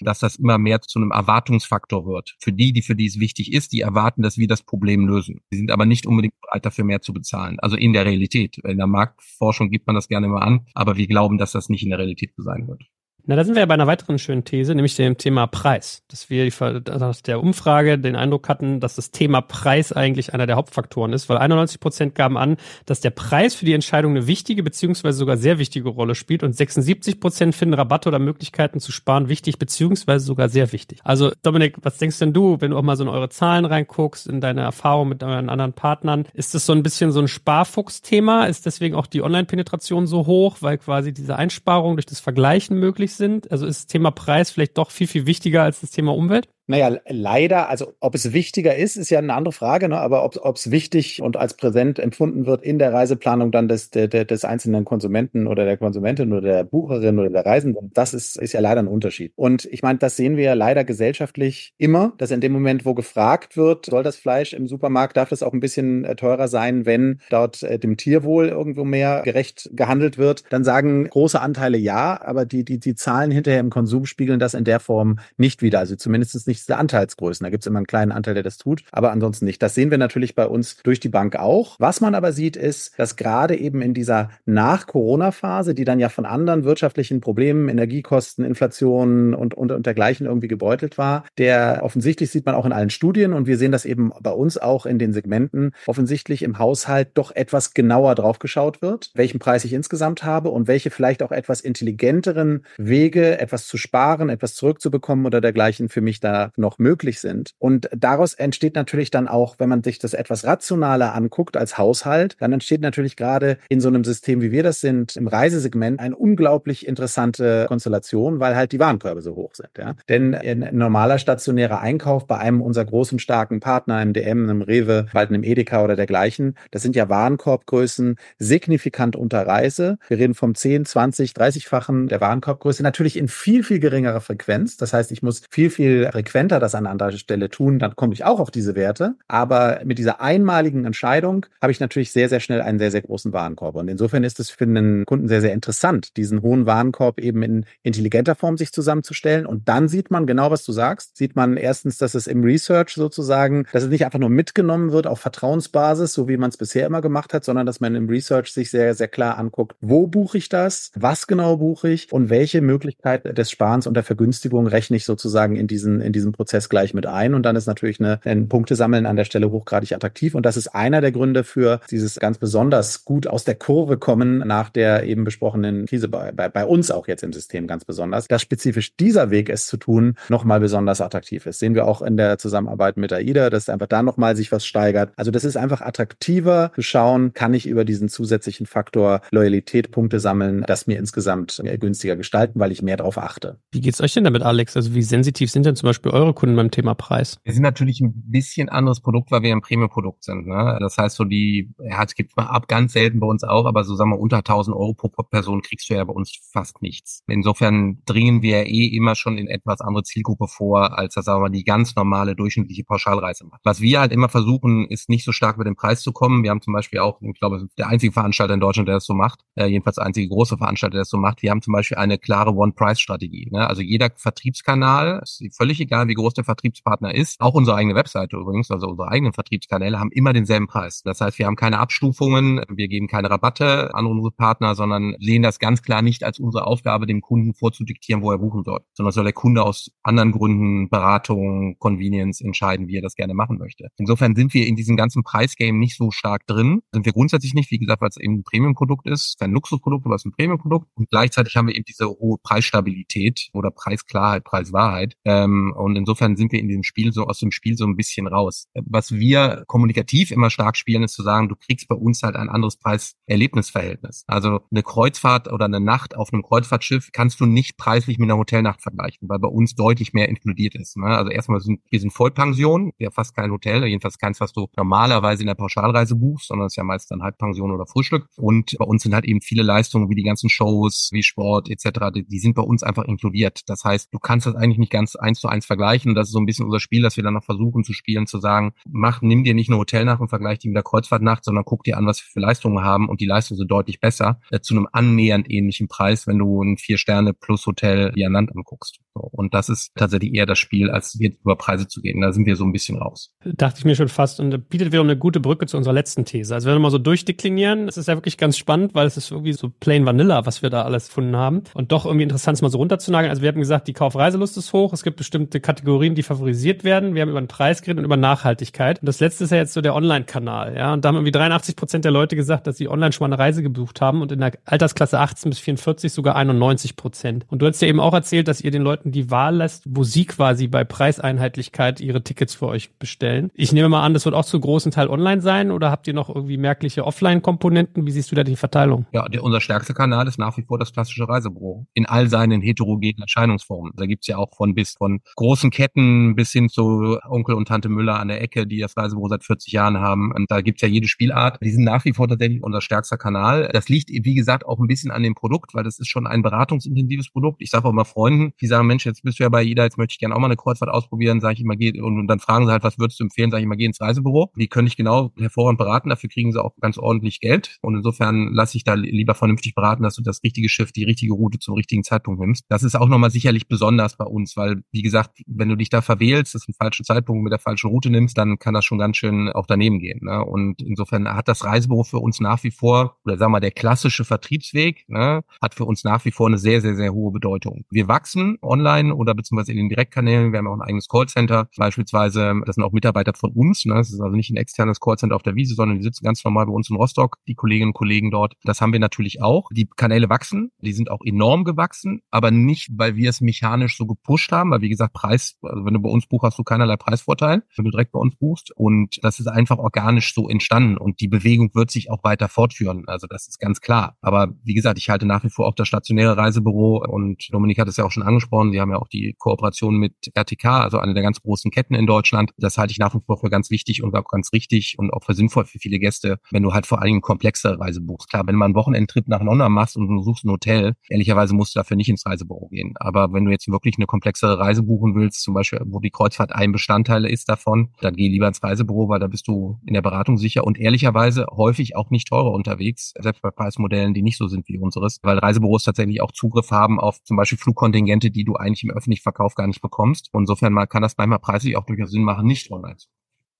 [0.00, 2.36] dass das immer mehr zu einem Erwartungsfaktor wird.
[2.40, 5.40] Für die, die für die es wichtig ist, die erwarten, dass wir das Problem lösen.
[5.52, 7.58] Die sind aber nicht unbedingt bereit, dafür mehr zu bezahlen.
[7.60, 8.58] Also in der Realität.
[8.58, 11.82] In der Marktforschung gibt man das gerne mal an, aber wir glauben, dass das nicht
[11.82, 12.82] in der Realität sein wird.
[13.30, 16.02] Na, da sind wir ja bei einer weiteren schönen These, nämlich dem Thema Preis.
[16.08, 16.50] Dass wir
[16.98, 21.28] aus der Umfrage den Eindruck hatten, dass das Thema Preis eigentlich einer der Hauptfaktoren ist,
[21.28, 25.36] weil 91 Prozent gaben an, dass der Preis für die Entscheidung eine wichtige beziehungsweise sogar
[25.36, 30.24] sehr wichtige Rolle spielt und 76 Prozent finden Rabatte oder Möglichkeiten zu sparen wichtig beziehungsweise
[30.24, 31.00] sogar sehr wichtig.
[31.04, 34.26] Also Dominik, was denkst denn du, wenn du auch mal so in eure Zahlen reinguckst,
[34.26, 36.24] in deine Erfahrung mit euren anderen Partnern?
[36.32, 38.46] Ist das so ein bisschen so ein Sparfuchs-Thema?
[38.46, 43.12] Ist deswegen auch die Online-Penetration so hoch, weil quasi diese Einsparungen durch das Vergleichen möglich
[43.12, 43.17] sind?
[43.20, 46.48] Also ist das Thema Preis vielleicht doch viel, viel wichtiger als das Thema Umwelt?
[46.70, 49.98] Naja, leider, also ob es wichtiger ist, ist ja eine andere Frage, ne?
[49.98, 54.10] aber ob es wichtig und als präsent empfunden wird in der Reiseplanung dann des, des,
[54.10, 58.52] des einzelnen Konsumenten oder der Konsumentin oder der Bucherin oder der Reisenden, das ist, ist
[58.52, 59.32] ja leider ein Unterschied.
[59.34, 62.92] Und ich meine, das sehen wir ja leider gesellschaftlich immer, dass in dem Moment, wo
[62.92, 66.84] gefragt wird, soll das Fleisch im Supermarkt, darf das auch ein bisschen äh, teurer sein,
[66.84, 72.20] wenn dort äh, dem Tierwohl irgendwo mehr gerecht gehandelt wird, dann sagen große Anteile ja,
[72.20, 75.78] aber die, die, die Zahlen hinterher im Konsum spiegeln das in der Form nicht wieder.
[75.78, 77.44] Also zumindest nicht unterschiedlichste Anteilsgrößen.
[77.44, 79.62] Da gibt es immer einen kleinen Anteil, der das tut, aber ansonsten nicht.
[79.62, 81.76] Das sehen wir natürlich bei uns durch die Bank auch.
[81.78, 86.26] Was man aber sieht, ist, dass gerade eben in dieser Nach-Corona-Phase, die dann ja von
[86.26, 92.46] anderen wirtschaftlichen Problemen, Energiekosten, Inflation und, und, und dergleichen irgendwie gebeutelt war, der offensichtlich sieht
[92.46, 95.12] man auch in allen Studien und wir sehen das eben bei uns auch in den
[95.12, 100.50] Segmenten, offensichtlich im Haushalt doch etwas genauer drauf geschaut wird, welchen Preis ich insgesamt habe
[100.50, 106.00] und welche vielleicht auch etwas intelligenteren Wege, etwas zu sparen, etwas zurückzubekommen oder dergleichen für
[106.00, 107.52] mich da noch möglich sind.
[107.58, 112.36] Und daraus entsteht natürlich dann auch, wenn man sich das etwas rationaler anguckt als Haushalt,
[112.40, 116.16] dann entsteht natürlich gerade in so einem System, wie wir das sind, im Reisesegment eine
[116.16, 119.70] unglaublich interessante Konstellation, weil halt die Warenkörbe so hoch sind.
[119.76, 119.94] Ja?
[120.08, 125.06] Denn ein normaler stationärer Einkauf bei einem unserer großen starken Partner, einem DM, einem Rewe,
[125.12, 129.98] bald einem Edeka oder dergleichen, das sind ja Warenkorbgrößen signifikant unter Reise.
[130.08, 134.76] Wir reden vom 10, 20, 30-fachen der Warenkorbgröße, natürlich in viel, viel geringerer Frequenz.
[134.76, 138.14] Das heißt, ich muss viel, viel frequenter konsequenter das an anderer Stelle tun, dann komme
[138.14, 139.14] ich auch auf diese Werte.
[139.26, 143.32] Aber mit dieser einmaligen Entscheidung habe ich natürlich sehr, sehr schnell einen sehr, sehr großen
[143.32, 143.76] Warenkorb.
[143.76, 147.64] Und insofern ist es für einen Kunden sehr, sehr interessant, diesen hohen Warenkorb eben in
[147.82, 149.46] intelligenter Form sich zusammenzustellen.
[149.46, 151.16] Und dann sieht man genau, was du sagst.
[151.16, 155.06] Sieht man erstens, dass es im Research sozusagen, dass es nicht einfach nur mitgenommen wird
[155.06, 158.52] auf Vertrauensbasis, so wie man es bisher immer gemacht hat, sondern dass man im Research
[158.52, 162.60] sich sehr, sehr klar anguckt, wo buche ich das, was genau buche ich und welche
[162.60, 166.68] Möglichkeit des Sparens und der Vergünstigung rechne ich sozusagen in diesen, in diesen diesen Prozess
[166.68, 170.34] gleich mit ein und dann ist natürlich eine, ein Punktesammeln an der Stelle hochgradig attraktiv
[170.34, 174.38] und das ist einer der Gründe für dieses ganz besonders gut aus der Kurve kommen
[174.38, 178.28] nach der eben besprochenen Krise bei, bei, bei uns auch jetzt im System ganz besonders,
[178.28, 181.58] dass spezifisch dieser Weg es zu tun nochmal besonders attraktiv ist.
[181.58, 185.12] Sehen wir auch in der Zusammenarbeit mit AIDA, dass einfach da nochmal sich was steigert.
[185.16, 190.20] Also das ist einfach attraktiver zu schauen, kann ich über diesen zusätzlichen Faktor Loyalität Punkte
[190.20, 193.58] sammeln, das mir insgesamt günstiger gestalten, weil ich mehr darauf achte.
[193.70, 194.76] Wie geht's euch denn damit, Alex?
[194.76, 197.38] Also wie sensitiv sind denn zum Beispiel eure Kunden beim Thema Preis?
[197.44, 200.46] Wir sind natürlich ein bisschen anderes Produkt, weil wir ein Premium-Produkt sind.
[200.46, 200.78] Ne?
[200.80, 203.94] Das heißt, so die, ja, es gibt ab ganz selten bei uns auch, aber so
[203.94, 207.22] sagen wir unter 1000 Euro pro Person kriegst du ja bei uns fast nichts.
[207.26, 211.50] Insofern dringen wir eh immer schon in etwas andere Zielgruppe vor, als das sagen wir
[211.50, 213.60] die ganz normale durchschnittliche Pauschalreise macht.
[213.64, 216.42] Was wir halt immer versuchen, ist nicht so stark über den Preis zu kommen.
[216.42, 219.14] Wir haben zum Beispiel auch, ich glaube, der einzige Veranstalter in Deutschland, der das so
[219.14, 221.42] macht, äh, jedenfalls der einzige große Veranstalter, der das so macht.
[221.42, 223.48] Wir haben zum Beispiel eine klare One-Price-Strategie.
[223.50, 223.66] Ne?
[223.66, 228.36] Also jeder Vertriebskanal, ist völlig egal, wie groß der Vertriebspartner ist, auch unsere eigene Webseite
[228.36, 231.02] übrigens, also unsere eigenen Vertriebskanäle haben immer denselben Preis.
[231.02, 235.42] Das heißt, wir haben keine Abstufungen, wir geben keine Rabatte an unsere Partner, sondern sehen
[235.42, 239.12] das ganz klar nicht als unsere Aufgabe, dem Kunden vorzudiktieren, wo er buchen soll, sondern
[239.12, 243.88] soll der Kunde aus anderen Gründen, Beratung, Convenience entscheiden, wie er das gerne machen möchte.
[243.96, 246.82] Insofern sind wir in diesem ganzen Preisgame nicht so stark drin.
[246.92, 250.14] Sind wir grundsätzlich nicht, wie gesagt, weil es eben ein Premium-Produkt ist, kein Luxusprodukt, aber
[250.14, 250.88] es ist ein Premium-Produkt.
[250.94, 255.14] Und gleichzeitig haben wir eben diese hohe Preisstabilität oder Preisklarheit, Preiswahrheit.
[255.24, 258.26] Ähm, und insofern sind wir in diesem Spiel so aus dem Spiel so ein bisschen
[258.26, 258.68] raus.
[258.74, 262.48] Was wir kommunikativ immer stark spielen, ist zu sagen, du kriegst bei uns halt ein
[262.48, 264.24] anderes Preis-Erlebnisverhältnis.
[264.26, 268.38] Also eine Kreuzfahrt oder eine Nacht auf einem Kreuzfahrtschiff kannst du nicht preislich mit einer
[268.38, 270.96] Hotelnacht vergleichen, weil bei uns deutlich mehr inkludiert ist.
[270.96, 271.06] Ne?
[271.06, 275.42] Also erstmal sind wir sind Vollpension, ja fast kein Hotel, jedenfalls keins, was du normalerweise
[275.42, 278.26] in der Pauschalreise buchst, sondern es ist ja meist dann Halbpension oder Frühstück.
[278.36, 282.10] Und bei uns sind halt eben viele Leistungen wie die ganzen Shows, wie Sport etc.,
[282.14, 283.62] die, die sind bei uns einfach inkludiert.
[283.66, 285.77] Das heißt, du kannst das eigentlich nicht ganz eins zu eins vergleichen.
[286.08, 288.26] Und das ist so ein bisschen unser Spiel, dass wir dann noch versuchen zu spielen,
[288.26, 291.64] zu sagen, mach, nimm dir nicht eine Hotelnacht und vergleich die mit der Kreuzfahrtnacht, sondern
[291.64, 294.60] guck dir an, was wir für Leistungen haben und die Leistungen sind deutlich besser, äh,
[294.60, 298.98] zu einem annähernd ähnlichen Preis, wenn du ein Vier-Sterne plus Hotel wie an Land anguckst.
[299.14, 302.20] Und das ist tatsächlich eher das Spiel, als jetzt über Preise zu gehen.
[302.20, 303.34] Da sind wir so ein bisschen raus.
[303.44, 306.54] Dachte ich mir schon fast und bietet wiederum eine gute Brücke zu unserer letzten These.
[306.54, 309.30] Also wenn wir mal so durchdeklinieren, es ist ja wirklich ganz spannend, weil es ist
[309.30, 311.62] irgendwie so plain vanilla, was wir da alles gefunden haben.
[311.74, 313.30] Und doch irgendwie interessant, es mal so runterzunageln.
[313.30, 314.92] Also wir haben gesagt, die Kaufreiselust ist hoch.
[314.92, 317.14] Es gibt bestimmte Kategorien, die favorisiert werden.
[317.14, 319.00] Wir haben über den Preis geredet und über Nachhaltigkeit.
[319.00, 320.74] Und das letzte ist ja jetzt so der Online-Kanal.
[320.74, 323.34] Ja, und da haben irgendwie 83 Prozent der Leute gesagt, dass sie online schon mal
[323.34, 327.44] eine Reise gebucht haben und in der Altersklasse 18 bis 44 sogar 91 Prozent.
[327.50, 330.04] Und du hast ja eben auch erzählt, dass ihr den Leuten die Wahl lässt, wo
[330.04, 333.50] sie quasi bei Preiseinheitlichkeit ihre Tickets für euch bestellen.
[333.52, 336.14] Ich nehme mal an, das wird auch zu großen Teil online sein oder habt ihr
[336.14, 338.06] noch irgendwie merkliche Offline-Komponenten?
[338.06, 339.04] Wie siehst du da die Verteilung?
[339.12, 342.62] Ja, der, unser stärkster Kanal ist nach wie vor das klassische Reisebüro in all seinen
[342.62, 343.92] heterogenen Erscheinungsformen.
[343.96, 345.20] Da gibt's ja auch von bis von
[345.58, 349.26] großen Ketten bis hin zu Onkel und Tante Müller an der Ecke, die das Reisebüro
[349.26, 350.30] seit 40 Jahren haben.
[350.32, 351.58] Und da gibt's ja jede Spielart.
[351.60, 353.68] Die sind nach wie vor tatsächlich unser stärkster Kanal.
[353.72, 356.42] Das liegt, wie gesagt, auch ein bisschen an dem Produkt, weil das ist schon ein
[356.42, 357.60] beratungsintensives Produkt.
[357.60, 359.98] Ich sage auch mal Freunden, die sagen, Mensch, jetzt bist du ja bei jeder, jetzt
[359.98, 362.38] möchte ich gerne auch mal eine Kreuzfahrt ausprobieren, sage ich immer, geh, und, und dann
[362.38, 364.52] fragen sie halt, was würdest du empfehlen, sage ich immer, geh ins Reisebüro.
[364.54, 367.78] Die können ich genau hervorragend beraten, dafür kriegen sie auch ganz ordentlich Geld.
[367.82, 371.32] Und insofern lasse ich da lieber vernünftig beraten, dass du das richtige Schiff, die richtige
[371.32, 372.64] Route zum richtigen Zeitpunkt nimmst.
[372.68, 376.02] Das ist auch nochmal sicherlich besonders bei uns, weil, wie gesagt, wenn du dich da
[376.02, 378.98] verwählst, das ist ein falschen Zeitpunkt mit der falschen Route nimmst, dann kann das schon
[378.98, 380.20] ganz schön auch daneben gehen.
[380.22, 380.44] Ne?
[380.44, 384.24] Und insofern hat das Reisebüro für uns nach wie vor, oder sagen wir der klassische
[384.24, 387.84] Vertriebsweg, ne, hat für uns nach wie vor eine sehr, sehr, sehr hohe Bedeutung.
[387.90, 390.52] Wir wachsen online oder beziehungsweise in den Direktkanälen.
[390.52, 391.68] Wir haben auch ein eigenes Callcenter.
[391.76, 393.84] Beispielsweise, das sind auch Mitarbeiter von uns.
[393.84, 393.94] Ne?
[393.94, 396.66] Das ist also nicht ein externes Callcenter auf der Wiese, sondern die sitzen ganz normal
[396.66, 398.54] bei uns in Rostock, die Kolleginnen und Kollegen dort.
[398.64, 399.68] Das haben wir natürlich auch.
[399.72, 400.70] Die Kanäle wachsen.
[400.80, 404.80] Die sind auch enorm gewachsen, aber nicht, weil wir es mechanisch so gepusht haben, weil
[404.80, 407.90] wie gesagt, Preis, also wenn du bei uns buchst, hast du keinerlei Preisvorteil, wenn du
[407.90, 408.70] direkt bei uns buchst.
[408.76, 413.04] Und das ist einfach organisch so entstanden und die Bewegung wird sich auch weiter fortführen.
[413.06, 414.16] Also das ist ganz klar.
[414.20, 417.88] Aber wie gesagt, ich halte nach wie vor auch das stationäre Reisebüro und Dominik hat
[417.88, 418.72] es ja auch schon angesprochen.
[418.72, 422.06] Sie haben ja auch die Kooperation mit RTK, also eine der ganz großen Ketten in
[422.06, 422.50] Deutschland.
[422.56, 425.24] Das halte ich nach wie vor für ganz wichtig und auch ganz richtig und auch
[425.24, 428.30] für sinnvoll für viele Gäste, wenn du halt vor allen Dingen komplexe Reise buchst.
[428.30, 431.74] Klar, wenn mal einen Wochenendtrip nach London machst und du suchst ein Hotel, ehrlicherweise musst
[431.74, 432.94] du dafür nicht ins Reisebüro gehen.
[432.96, 436.52] Aber wenn du jetzt wirklich eine komplexere Reise buchen willst, zum Beispiel, wo die Kreuzfahrt
[436.52, 440.02] ein Bestandteil ist davon, dann geh lieber ins Reisebüro, weil da bist du in der
[440.02, 444.48] Beratung sicher und ehrlicherweise häufig auch nicht teurer unterwegs, selbst bei Preismodellen, die nicht so
[444.48, 448.54] sind wie unseres, weil Reisebüros tatsächlich auch Zugriff haben auf zum Beispiel Flugkontingente, die du
[448.54, 450.28] eigentlich im öffentlichen Verkauf gar nicht bekommst.
[450.32, 453.08] Und insofern mal kann das manchmal preislich auch durchaus Sinn machen, nicht online zu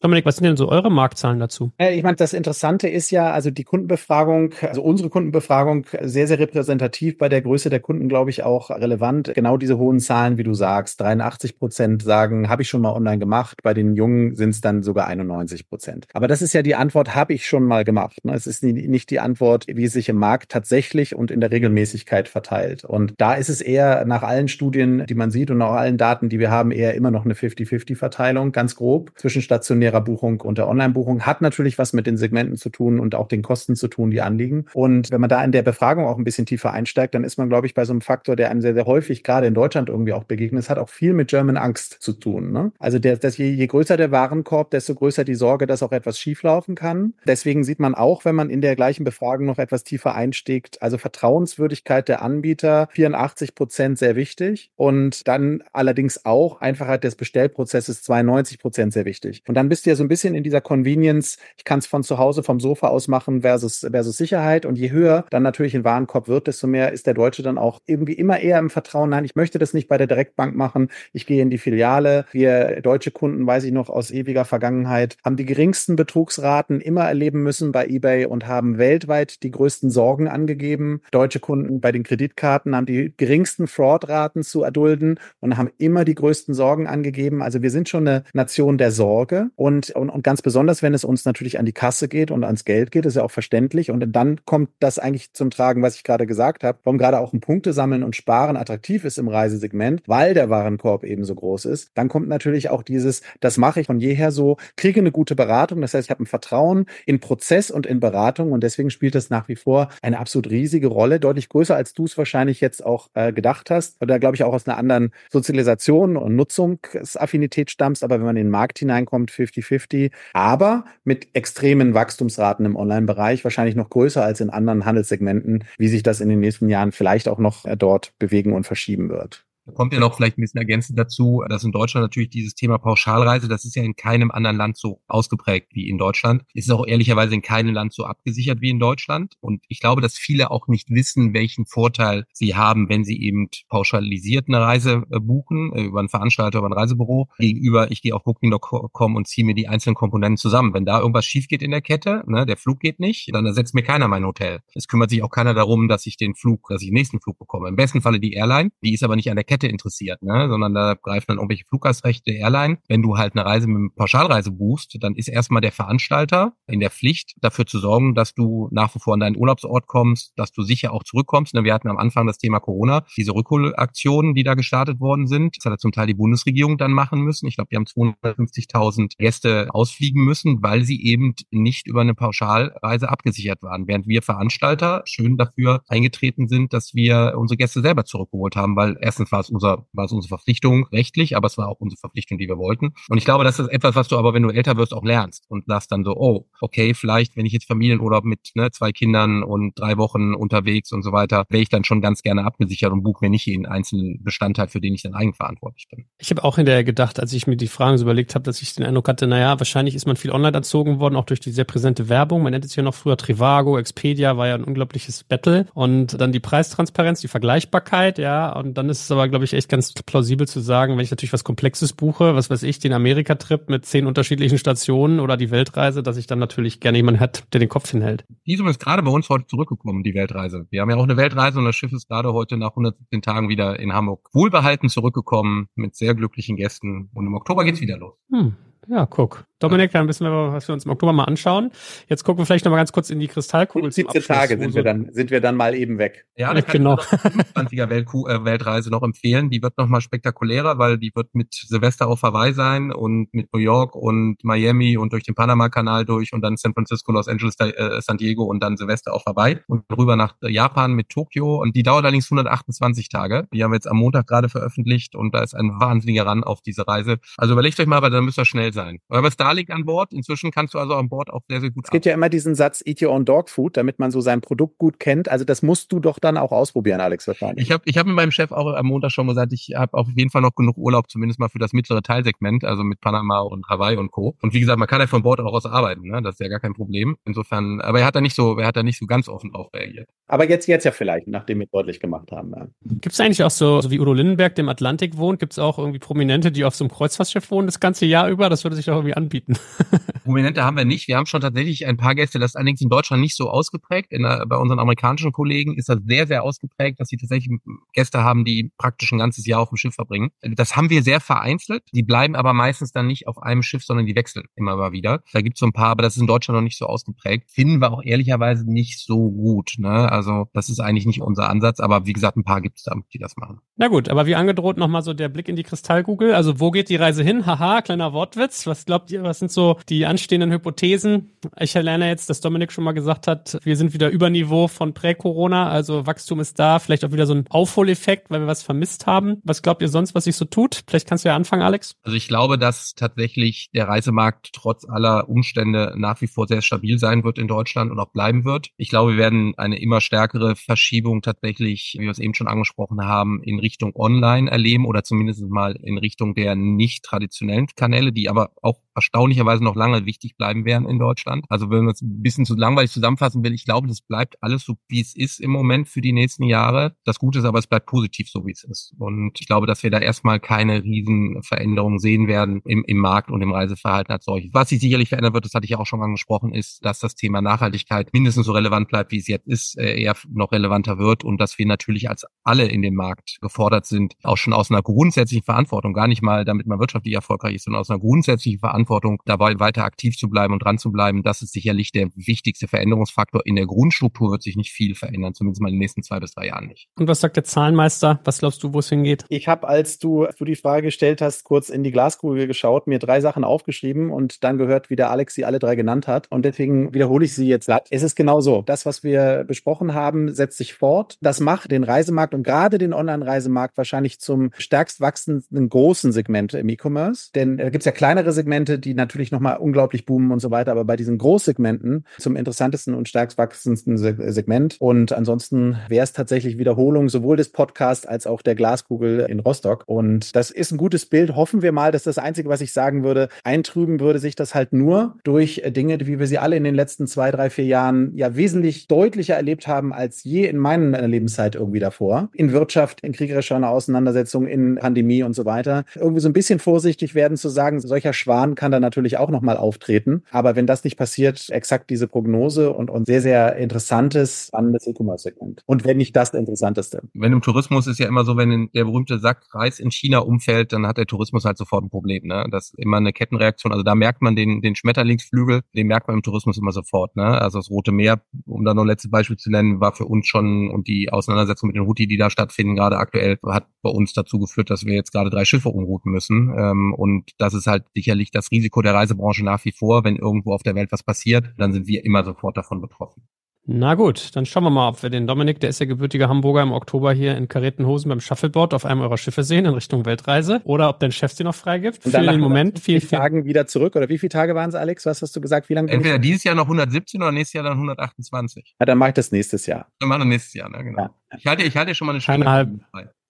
[0.00, 1.72] Dominik, was sind denn so eure Marktzahlen dazu?
[1.76, 6.38] Äh, ich meine, das Interessante ist ja, also die Kundenbefragung, also unsere Kundenbefragung, sehr, sehr
[6.38, 9.32] repräsentativ bei der Größe der Kunden, glaube ich, auch relevant.
[9.34, 11.00] Genau diese hohen Zahlen, wie du sagst.
[11.00, 13.58] 83 Prozent sagen, habe ich schon mal online gemacht.
[13.64, 16.06] Bei den Jungen sind es dann sogar 91 Prozent.
[16.12, 18.24] Aber das ist ja die Antwort, habe ich schon mal gemacht.
[18.24, 18.34] Ne?
[18.34, 22.28] Es ist nicht die Antwort, wie es sich im Markt tatsächlich und in der Regelmäßigkeit
[22.28, 22.84] verteilt.
[22.84, 26.28] Und da ist es eher nach allen Studien, die man sieht und auch allen Daten,
[26.28, 30.58] die wir haben, eher immer noch eine 50-50-Verteilung, ganz grob, zwischen stationär stationärer Buchung und
[30.58, 33.88] der Online-Buchung hat natürlich was mit den Segmenten zu tun und auch den Kosten zu
[33.88, 34.66] tun, die anliegen.
[34.74, 37.48] Und wenn man da in der Befragung auch ein bisschen tiefer einsteigt, dann ist man,
[37.48, 40.12] glaube ich, bei so einem Faktor, der einem sehr, sehr häufig gerade in Deutschland irgendwie
[40.12, 40.62] auch begegnet.
[40.62, 42.52] Es hat auch viel mit German Angst zu tun.
[42.52, 42.72] Ne?
[42.78, 46.18] Also der, das, je, je größer der Warenkorb, desto größer die Sorge, dass auch etwas
[46.18, 47.14] schieflaufen kann.
[47.26, 50.98] Deswegen sieht man auch, wenn man in der gleichen Befragung noch etwas tiefer einsteigt, also
[50.98, 54.70] Vertrauenswürdigkeit der Anbieter, 84 Prozent sehr wichtig.
[54.76, 59.42] Und dann allerdings auch Einfachheit des Bestellprozesses, 92 Prozent sehr wichtig.
[59.46, 62.02] Und dann bist bist ja so ein bisschen in dieser Convenience, ich kann es von
[62.02, 64.66] zu Hause vom Sofa aus machen versus, versus Sicherheit.
[64.66, 67.80] Und je höher dann natürlich ein Warenkorb wird, desto mehr ist der Deutsche dann auch
[67.86, 71.26] irgendwie immer eher im Vertrauen, nein, ich möchte das nicht bei der Direktbank machen, ich
[71.26, 72.24] gehe in die Filiale.
[72.32, 77.44] Wir deutsche Kunden, weiß ich noch aus ewiger Vergangenheit, haben die geringsten Betrugsraten immer erleben
[77.44, 81.02] müssen bei eBay und haben weltweit die größten Sorgen angegeben.
[81.12, 86.16] Deutsche Kunden bei den Kreditkarten haben die geringsten Fraudraten zu erdulden und haben immer die
[86.16, 87.42] größten Sorgen angegeben.
[87.42, 89.50] Also wir sind schon eine Nation der Sorge.
[89.54, 92.42] Und und, und, und ganz besonders, wenn es uns natürlich an die Kasse geht und
[92.42, 93.90] ans Geld geht, ist ja auch verständlich.
[93.90, 97.34] Und dann kommt das eigentlich zum Tragen, was ich gerade gesagt habe, warum gerade auch
[97.34, 101.66] ein Punkte sammeln und sparen attraktiv ist im Reisesegment, weil der Warenkorb eben so groß
[101.66, 101.90] ist.
[101.94, 105.82] Dann kommt natürlich auch dieses, das mache ich von jeher so, kriege eine gute Beratung.
[105.82, 109.28] Das heißt, ich habe ein Vertrauen in Prozess und in Beratung und deswegen spielt das
[109.28, 113.10] nach wie vor eine absolut riesige Rolle, deutlich größer, als du es wahrscheinlich jetzt auch
[113.12, 114.00] äh, gedacht hast.
[114.00, 118.02] Oder glaube ich auch aus einer anderen Sozialisation und Nutzungsaffinität stammst.
[118.02, 123.44] Aber wenn man in den Markt hineinkommt, 50 50-50, aber mit extremen Wachstumsraten im Online-Bereich,
[123.44, 127.28] wahrscheinlich noch größer als in anderen Handelssegmenten, wie sich das in den nächsten Jahren vielleicht
[127.28, 129.47] auch noch äh, dort bewegen und verschieben wird.
[129.74, 133.48] Kommt ja noch vielleicht ein bisschen ergänzend dazu, dass in Deutschland natürlich dieses Thema Pauschalreise,
[133.48, 136.42] das ist ja in keinem anderen Land so ausgeprägt wie in Deutschland.
[136.54, 139.34] Es ist auch ehrlicherweise in keinem Land so abgesichert wie in Deutschland.
[139.40, 143.48] Und ich glaube, dass viele auch nicht wissen, welchen Vorteil sie haben, wenn sie eben
[143.68, 148.14] pauschalisiert eine Reise äh, buchen, äh, über einen Veranstalter, über ein Reisebüro, gegenüber, ich gehe
[148.14, 150.74] auf Booking.com und ziehe mir die einzelnen Komponenten zusammen.
[150.74, 153.74] Wenn da irgendwas schief geht in der Kette, ne, der Flug geht nicht, dann ersetzt
[153.74, 154.60] mir keiner mein Hotel.
[154.74, 157.38] Es kümmert sich auch keiner darum, dass ich den Flug, dass ich den nächsten Flug
[157.38, 157.68] bekomme.
[157.68, 160.74] Im besten Falle die Airline, die ist aber nicht an der Kette interessiert, ne, sondern
[160.74, 162.78] da greifen dann irgendwelche Fluggastrechte Airline.
[162.88, 166.80] Wenn du halt eine Reise mit einem Pauschalreise buchst, dann ist erstmal der Veranstalter in
[166.80, 170.52] der Pflicht, dafür zu sorgen, dass du nach wie vor an deinen Urlaubsort kommst, dass
[170.52, 171.54] du sicher auch zurückkommst.
[171.54, 175.56] Ne, wir hatten am Anfang das Thema Corona, diese Rückholaktionen, die da gestartet worden sind.
[175.56, 177.46] Das hat zum Teil die Bundesregierung dann machen müssen.
[177.46, 183.08] Ich glaube, die haben 250.000 Gäste ausfliegen müssen, weil sie eben nicht über eine Pauschalreise
[183.08, 183.86] abgesichert waren.
[183.86, 188.96] Während wir Veranstalter schön dafür eingetreten sind, dass wir unsere Gäste selber zurückgeholt haben, weil
[189.00, 192.38] erstens war es unser, war es unsere Verpflichtung rechtlich, aber es war auch unsere Verpflichtung,
[192.38, 192.90] die wir wollten.
[193.08, 195.44] Und ich glaube, das ist etwas, was du aber, wenn du älter wirst, auch lernst
[195.48, 199.42] und sagst dann so, oh, okay, vielleicht, wenn ich jetzt Familienurlaub mit ne, zwei Kindern
[199.42, 203.02] und drei Wochen unterwegs und so weiter, wäre ich dann schon ganz gerne abgesichert und
[203.02, 206.06] buche mir nicht jeden einzelnen Bestandteil, für den ich dann eigenverantwortlich bin.
[206.18, 208.74] Ich habe auch hinterher gedacht, als ich mir die Fragen so überlegt habe, dass ich
[208.74, 211.64] den Eindruck hatte, naja, wahrscheinlich ist man viel online erzogen worden, auch durch die sehr
[211.64, 212.42] präsente Werbung.
[212.42, 216.32] Man nennt es ja noch früher Trivago, Expedia war ja ein unglaubliches Battle und dann
[216.32, 220.46] die Preistransparenz, die Vergleichbarkeit, ja, und dann ist es aber, glaube ich, echt ganz plausibel
[220.46, 224.06] zu sagen, wenn ich natürlich was Komplexes buche, was weiß ich, den Amerika-Trip mit zehn
[224.06, 227.90] unterschiedlichen Stationen oder die Weltreise, dass ich dann natürlich gerne jemanden hat, der den Kopf
[227.90, 228.24] hinhält.
[228.46, 230.66] Die ist übrigens gerade bei uns heute zurückgekommen, die Weltreise.
[230.70, 233.48] Wir haben ja auch eine Weltreise und das Schiff ist gerade heute nach 117 Tagen
[233.48, 238.14] wieder in Hamburg wohlbehalten zurückgekommen mit sehr glücklichen Gästen und im Oktober geht's wieder los.
[238.32, 238.56] Hm.
[238.88, 239.44] Ja, guck.
[239.58, 241.70] Dominik, dann wissen wir, was wir uns im Oktober mal anschauen.
[242.08, 243.90] Jetzt gucken wir vielleicht noch mal ganz kurz in die Kristallkugel.
[243.90, 246.26] 17 Tage sind wir dann, sind wir dann mal eben weg.
[246.36, 246.98] Ja, da kann genau.
[246.98, 249.50] ich die 25er Welt äh, Weltreise noch empfehlen.
[249.50, 253.52] Die wird noch mal spektakulärer, weil die wird mit Silvester auf Hawaii sein und mit
[253.52, 257.56] New York und Miami und durch den Panama-Kanal durch und dann San Francisco, Los Angeles,
[257.58, 261.60] äh, San Diego und dann Silvester auf Hawaii und rüber nach Japan mit Tokio.
[261.60, 263.48] Und die dauert allerdings 128 Tage.
[263.52, 266.60] Die haben wir jetzt am Montag gerade veröffentlicht und da ist ein wahnsinniger Ran auf
[266.60, 267.18] diese Reise.
[267.36, 268.98] Also überlegt euch mal, aber dann müsst ihr schnell sein.
[269.08, 270.12] Aber Starlink an Bord.
[270.12, 271.84] Inzwischen kannst du also an Bord auch sehr, sehr gut.
[271.86, 274.40] Es gibt ja immer diesen Satz, eat your own dog food, damit man so sein
[274.40, 275.28] Produkt gut kennt.
[275.28, 277.66] Also das musst du doch dann auch ausprobieren, Alex, wahrscheinlich.
[277.66, 280.08] Ich habe ich hab mit meinem Chef auch am Montag schon gesagt, ich habe auf
[280.14, 283.66] jeden Fall noch genug Urlaub, zumindest mal für das mittlere Teilsegment, also mit Panama und
[283.68, 284.36] Hawaii und Co.
[284.42, 286.20] Und wie gesagt, man kann ja von Bord auch aus arbeiten, ne?
[286.22, 287.16] das ist ja gar kein Problem.
[287.24, 289.68] Insofern, aber er hat da nicht so, er hat da nicht so ganz offen drauf
[289.74, 290.08] reagiert.
[290.26, 292.52] Aber jetzt, jetzt ja vielleicht, nachdem wir deutlich gemacht haben.
[292.54, 292.66] Ja.
[292.84, 295.58] Gibt es eigentlich auch so, so wie Udo Lindenberg, der im Atlantik wohnt, gibt es
[295.58, 298.50] auch irgendwie Prominente, die auf so einem Kreuzfahrtschiff wohnen das ganze Jahr über?
[298.50, 299.37] Das würde sich doch irgendwie anbieten.
[300.24, 301.08] Prominente haben wir nicht.
[301.08, 304.12] Wir haben schon tatsächlich ein paar Gäste, das ist allerdings in Deutschland nicht so ausgeprägt.
[304.12, 307.58] Der, bei unseren amerikanischen Kollegen ist das sehr, sehr ausgeprägt, dass sie tatsächlich
[307.92, 310.30] Gäste haben, die praktisch ein ganzes Jahr auf dem Schiff verbringen.
[310.42, 311.84] Das haben wir sehr vereinzelt.
[311.92, 315.22] Die bleiben aber meistens dann nicht auf einem Schiff, sondern die wechseln immer mal wieder.
[315.32, 317.50] Da gibt es so ein paar, aber das ist in Deutschland noch nicht so ausgeprägt.
[317.50, 319.74] Finden wir auch ehrlicherweise nicht so gut.
[319.78, 320.10] Ne?
[320.10, 322.94] Also das ist eigentlich nicht unser Ansatz, aber wie gesagt, ein paar gibt es da,
[323.12, 323.60] die das machen.
[323.76, 326.34] Na gut, aber wie angedroht nochmal so der Blick in die Kristallkugel.
[326.34, 327.46] Also wo geht die Reise hin?
[327.46, 328.66] Haha, kleiner Wortwitz.
[328.66, 331.30] Was glaubt ihr, was sind so die anstehenden Hypothesen?
[331.60, 334.94] Ich erlerne jetzt, dass Dominik schon mal gesagt hat, wir sind wieder über Niveau von
[334.94, 339.06] Prä-Corona, also Wachstum ist da, vielleicht auch wieder so ein Aufholeffekt, weil wir was vermisst
[339.06, 339.40] haben.
[339.44, 340.82] Was glaubt ihr sonst, was sich so tut?
[340.88, 341.94] Vielleicht kannst du ja anfangen, Alex.
[342.02, 346.98] Also ich glaube, dass tatsächlich der Reisemarkt trotz aller Umstände nach wie vor sehr stabil
[346.98, 348.68] sein wird in Deutschland und auch bleiben wird.
[348.76, 353.04] Ich glaube, wir werden eine immer stärkere Verschiebung tatsächlich, wie wir es eben schon angesprochen
[353.04, 358.28] haben, in Richtung Online erleben oder zumindest mal in Richtung der nicht traditionellen Kanäle, die
[358.28, 358.78] aber auch
[359.18, 361.44] erstaunlicherweise noch lange wichtig bleiben werden in Deutschland.
[361.48, 364.64] Also wenn man es ein bisschen zu langweilig zusammenfassen will, ich glaube, das bleibt alles
[364.64, 366.94] so, wie es ist im Moment für die nächsten Jahre.
[367.04, 368.94] Das Gute ist aber, es bleibt positiv so, wie es ist.
[368.98, 373.30] Und ich glaube, dass wir da erstmal keine riesen Veränderungen sehen werden im, im Markt
[373.30, 374.50] und im Reiseverhalten als solches.
[374.52, 377.16] Was sich sicherlich verändern wird, das hatte ich ja auch schon angesprochen, ist, dass das
[377.16, 381.24] Thema Nachhaltigkeit mindestens so relevant bleibt, wie es jetzt ist, äh, eher noch relevanter wird
[381.24, 384.82] und dass wir natürlich als alle in dem Markt gefordert sind, auch schon aus einer
[384.82, 389.07] grundsätzlichen Verantwortung, gar nicht mal, damit man wirtschaftlich erfolgreich ist, sondern aus einer grundsätzlichen Verantwortung
[389.24, 391.22] dabei weiter aktiv zu bleiben und dran zu bleiben.
[391.22, 393.42] Das ist sicherlich der wichtigste Veränderungsfaktor.
[393.44, 396.34] In der Grundstruktur wird sich nicht viel verändern, zumindest mal in den nächsten zwei bis
[396.34, 396.88] drei Jahren nicht.
[396.96, 398.20] Und was sagt der Zahlenmeister?
[398.24, 399.24] Was glaubst du, wo es hingeht?
[399.28, 402.86] Ich habe, als du, als du die Frage gestellt hast, kurz in die Glaskugel geschaut,
[402.86, 406.30] mir drei Sachen aufgeschrieben und dann gehört, wie der Alex sie alle drei genannt hat.
[406.30, 407.88] Und deswegen wiederhole ich sie jetzt glatt.
[407.90, 408.62] Es ist genau so.
[408.62, 411.18] Das, was wir besprochen haben, setzt sich fort.
[411.20, 416.68] Das macht den Reisemarkt und gerade den Online-Reisemarkt wahrscheinlich zum stärkst wachsenden großen Segment im
[416.68, 417.30] E-Commerce.
[417.34, 420.72] Denn da gibt es ja kleinere Segmente, die natürlich nochmal unglaublich boomen und so weiter,
[420.72, 424.76] aber bei diesen Großsegmenten zum interessantesten und stärkst wachsendsten Segment.
[424.78, 429.84] Und ansonsten wäre es tatsächlich Wiederholung sowohl des Podcasts als auch der Glaskugel in Rostock.
[429.86, 431.34] Und das ist ein gutes Bild.
[431.34, 434.72] Hoffen wir mal, dass das Einzige, was ich sagen würde, eintrüben würde sich das halt
[434.72, 438.36] nur durch Dinge, wie wir sie alle in den letzten zwei, drei, vier Jahren ja
[438.36, 442.28] wesentlich deutlicher erlebt haben als je in meiner Lebenszeit irgendwie davor.
[442.34, 445.84] In Wirtschaft, in kriegerischer Auseinandersetzung, in Pandemie und so weiter.
[445.94, 449.56] Irgendwie so ein bisschen vorsichtig werden zu sagen, solcher Schwan kann da natürlich auch nochmal
[449.56, 450.24] auftreten.
[450.30, 455.62] Aber wenn das nicht passiert, exakt diese Prognose und, und sehr, sehr interessantes, spannendes E-Commerce-Segment.
[455.66, 457.02] Und wenn nicht das Interessanteste.
[457.14, 460.72] Wenn im Tourismus ist ja immer so, wenn der berühmte Sack Reis in China umfällt,
[460.72, 462.26] dann hat der Tourismus halt sofort ein Problem.
[462.26, 462.46] Ne?
[462.50, 463.72] Das ist immer eine Kettenreaktion.
[463.72, 467.16] Also da merkt man den, den Schmetterlingsflügel, den merkt man im Tourismus immer sofort.
[467.16, 467.26] Ne?
[467.26, 470.26] Also das Rote Meer, um da noch ein letztes Beispiel zu nennen, war für uns
[470.26, 474.12] schon und die Auseinandersetzung mit den Houthi, die da stattfinden, gerade aktuell, hat bei uns
[474.12, 476.54] dazu geführt, dass wir jetzt gerade drei Schiffe umrouten müssen.
[476.56, 480.04] Ähm, und das ist halt sicherlich das Risiko der Reisebranche nach wie vor.
[480.04, 483.22] Wenn irgendwo auf der Welt was passiert, dann sind wir immer sofort davon betroffen.
[483.70, 486.62] Na gut, dann schauen wir mal, ob wir den Dominik, der ist ja gebürtiger Hamburger,
[486.62, 490.06] im Oktober hier in karierten Hosen beim Shuffleboard auf einem eurer Schiffe sehen in Richtung
[490.06, 492.06] Weltreise oder ob dein Chef sie noch freigibt.
[492.06, 494.70] Und dann für den Moment viel, viel Tagen wieder zurück oder wie viele Tage waren
[494.70, 495.04] es, Alex?
[495.04, 495.68] Was hast du gesagt?
[495.68, 495.92] Wie lange?
[495.92, 498.74] Entweder dieses Jahr noch 117 oder nächstes Jahr dann 128.
[498.80, 499.86] Ja, dann mache ich das nächstes Jahr.
[500.00, 500.82] Dann machen wir nächstes Jahr, ne?
[500.82, 501.02] genau.
[501.02, 501.14] Ja.
[501.36, 502.46] Ich halte, ich halte schon mal eine Stunde.
[502.46, 502.84] Keine halben,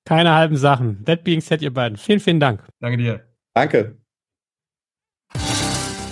[0.04, 1.04] keine halben Sachen.
[1.04, 1.98] That being said, ihr beiden.
[1.98, 2.62] Vielen, vielen Dank.
[2.78, 3.24] Danke dir.
[3.54, 3.98] Danke.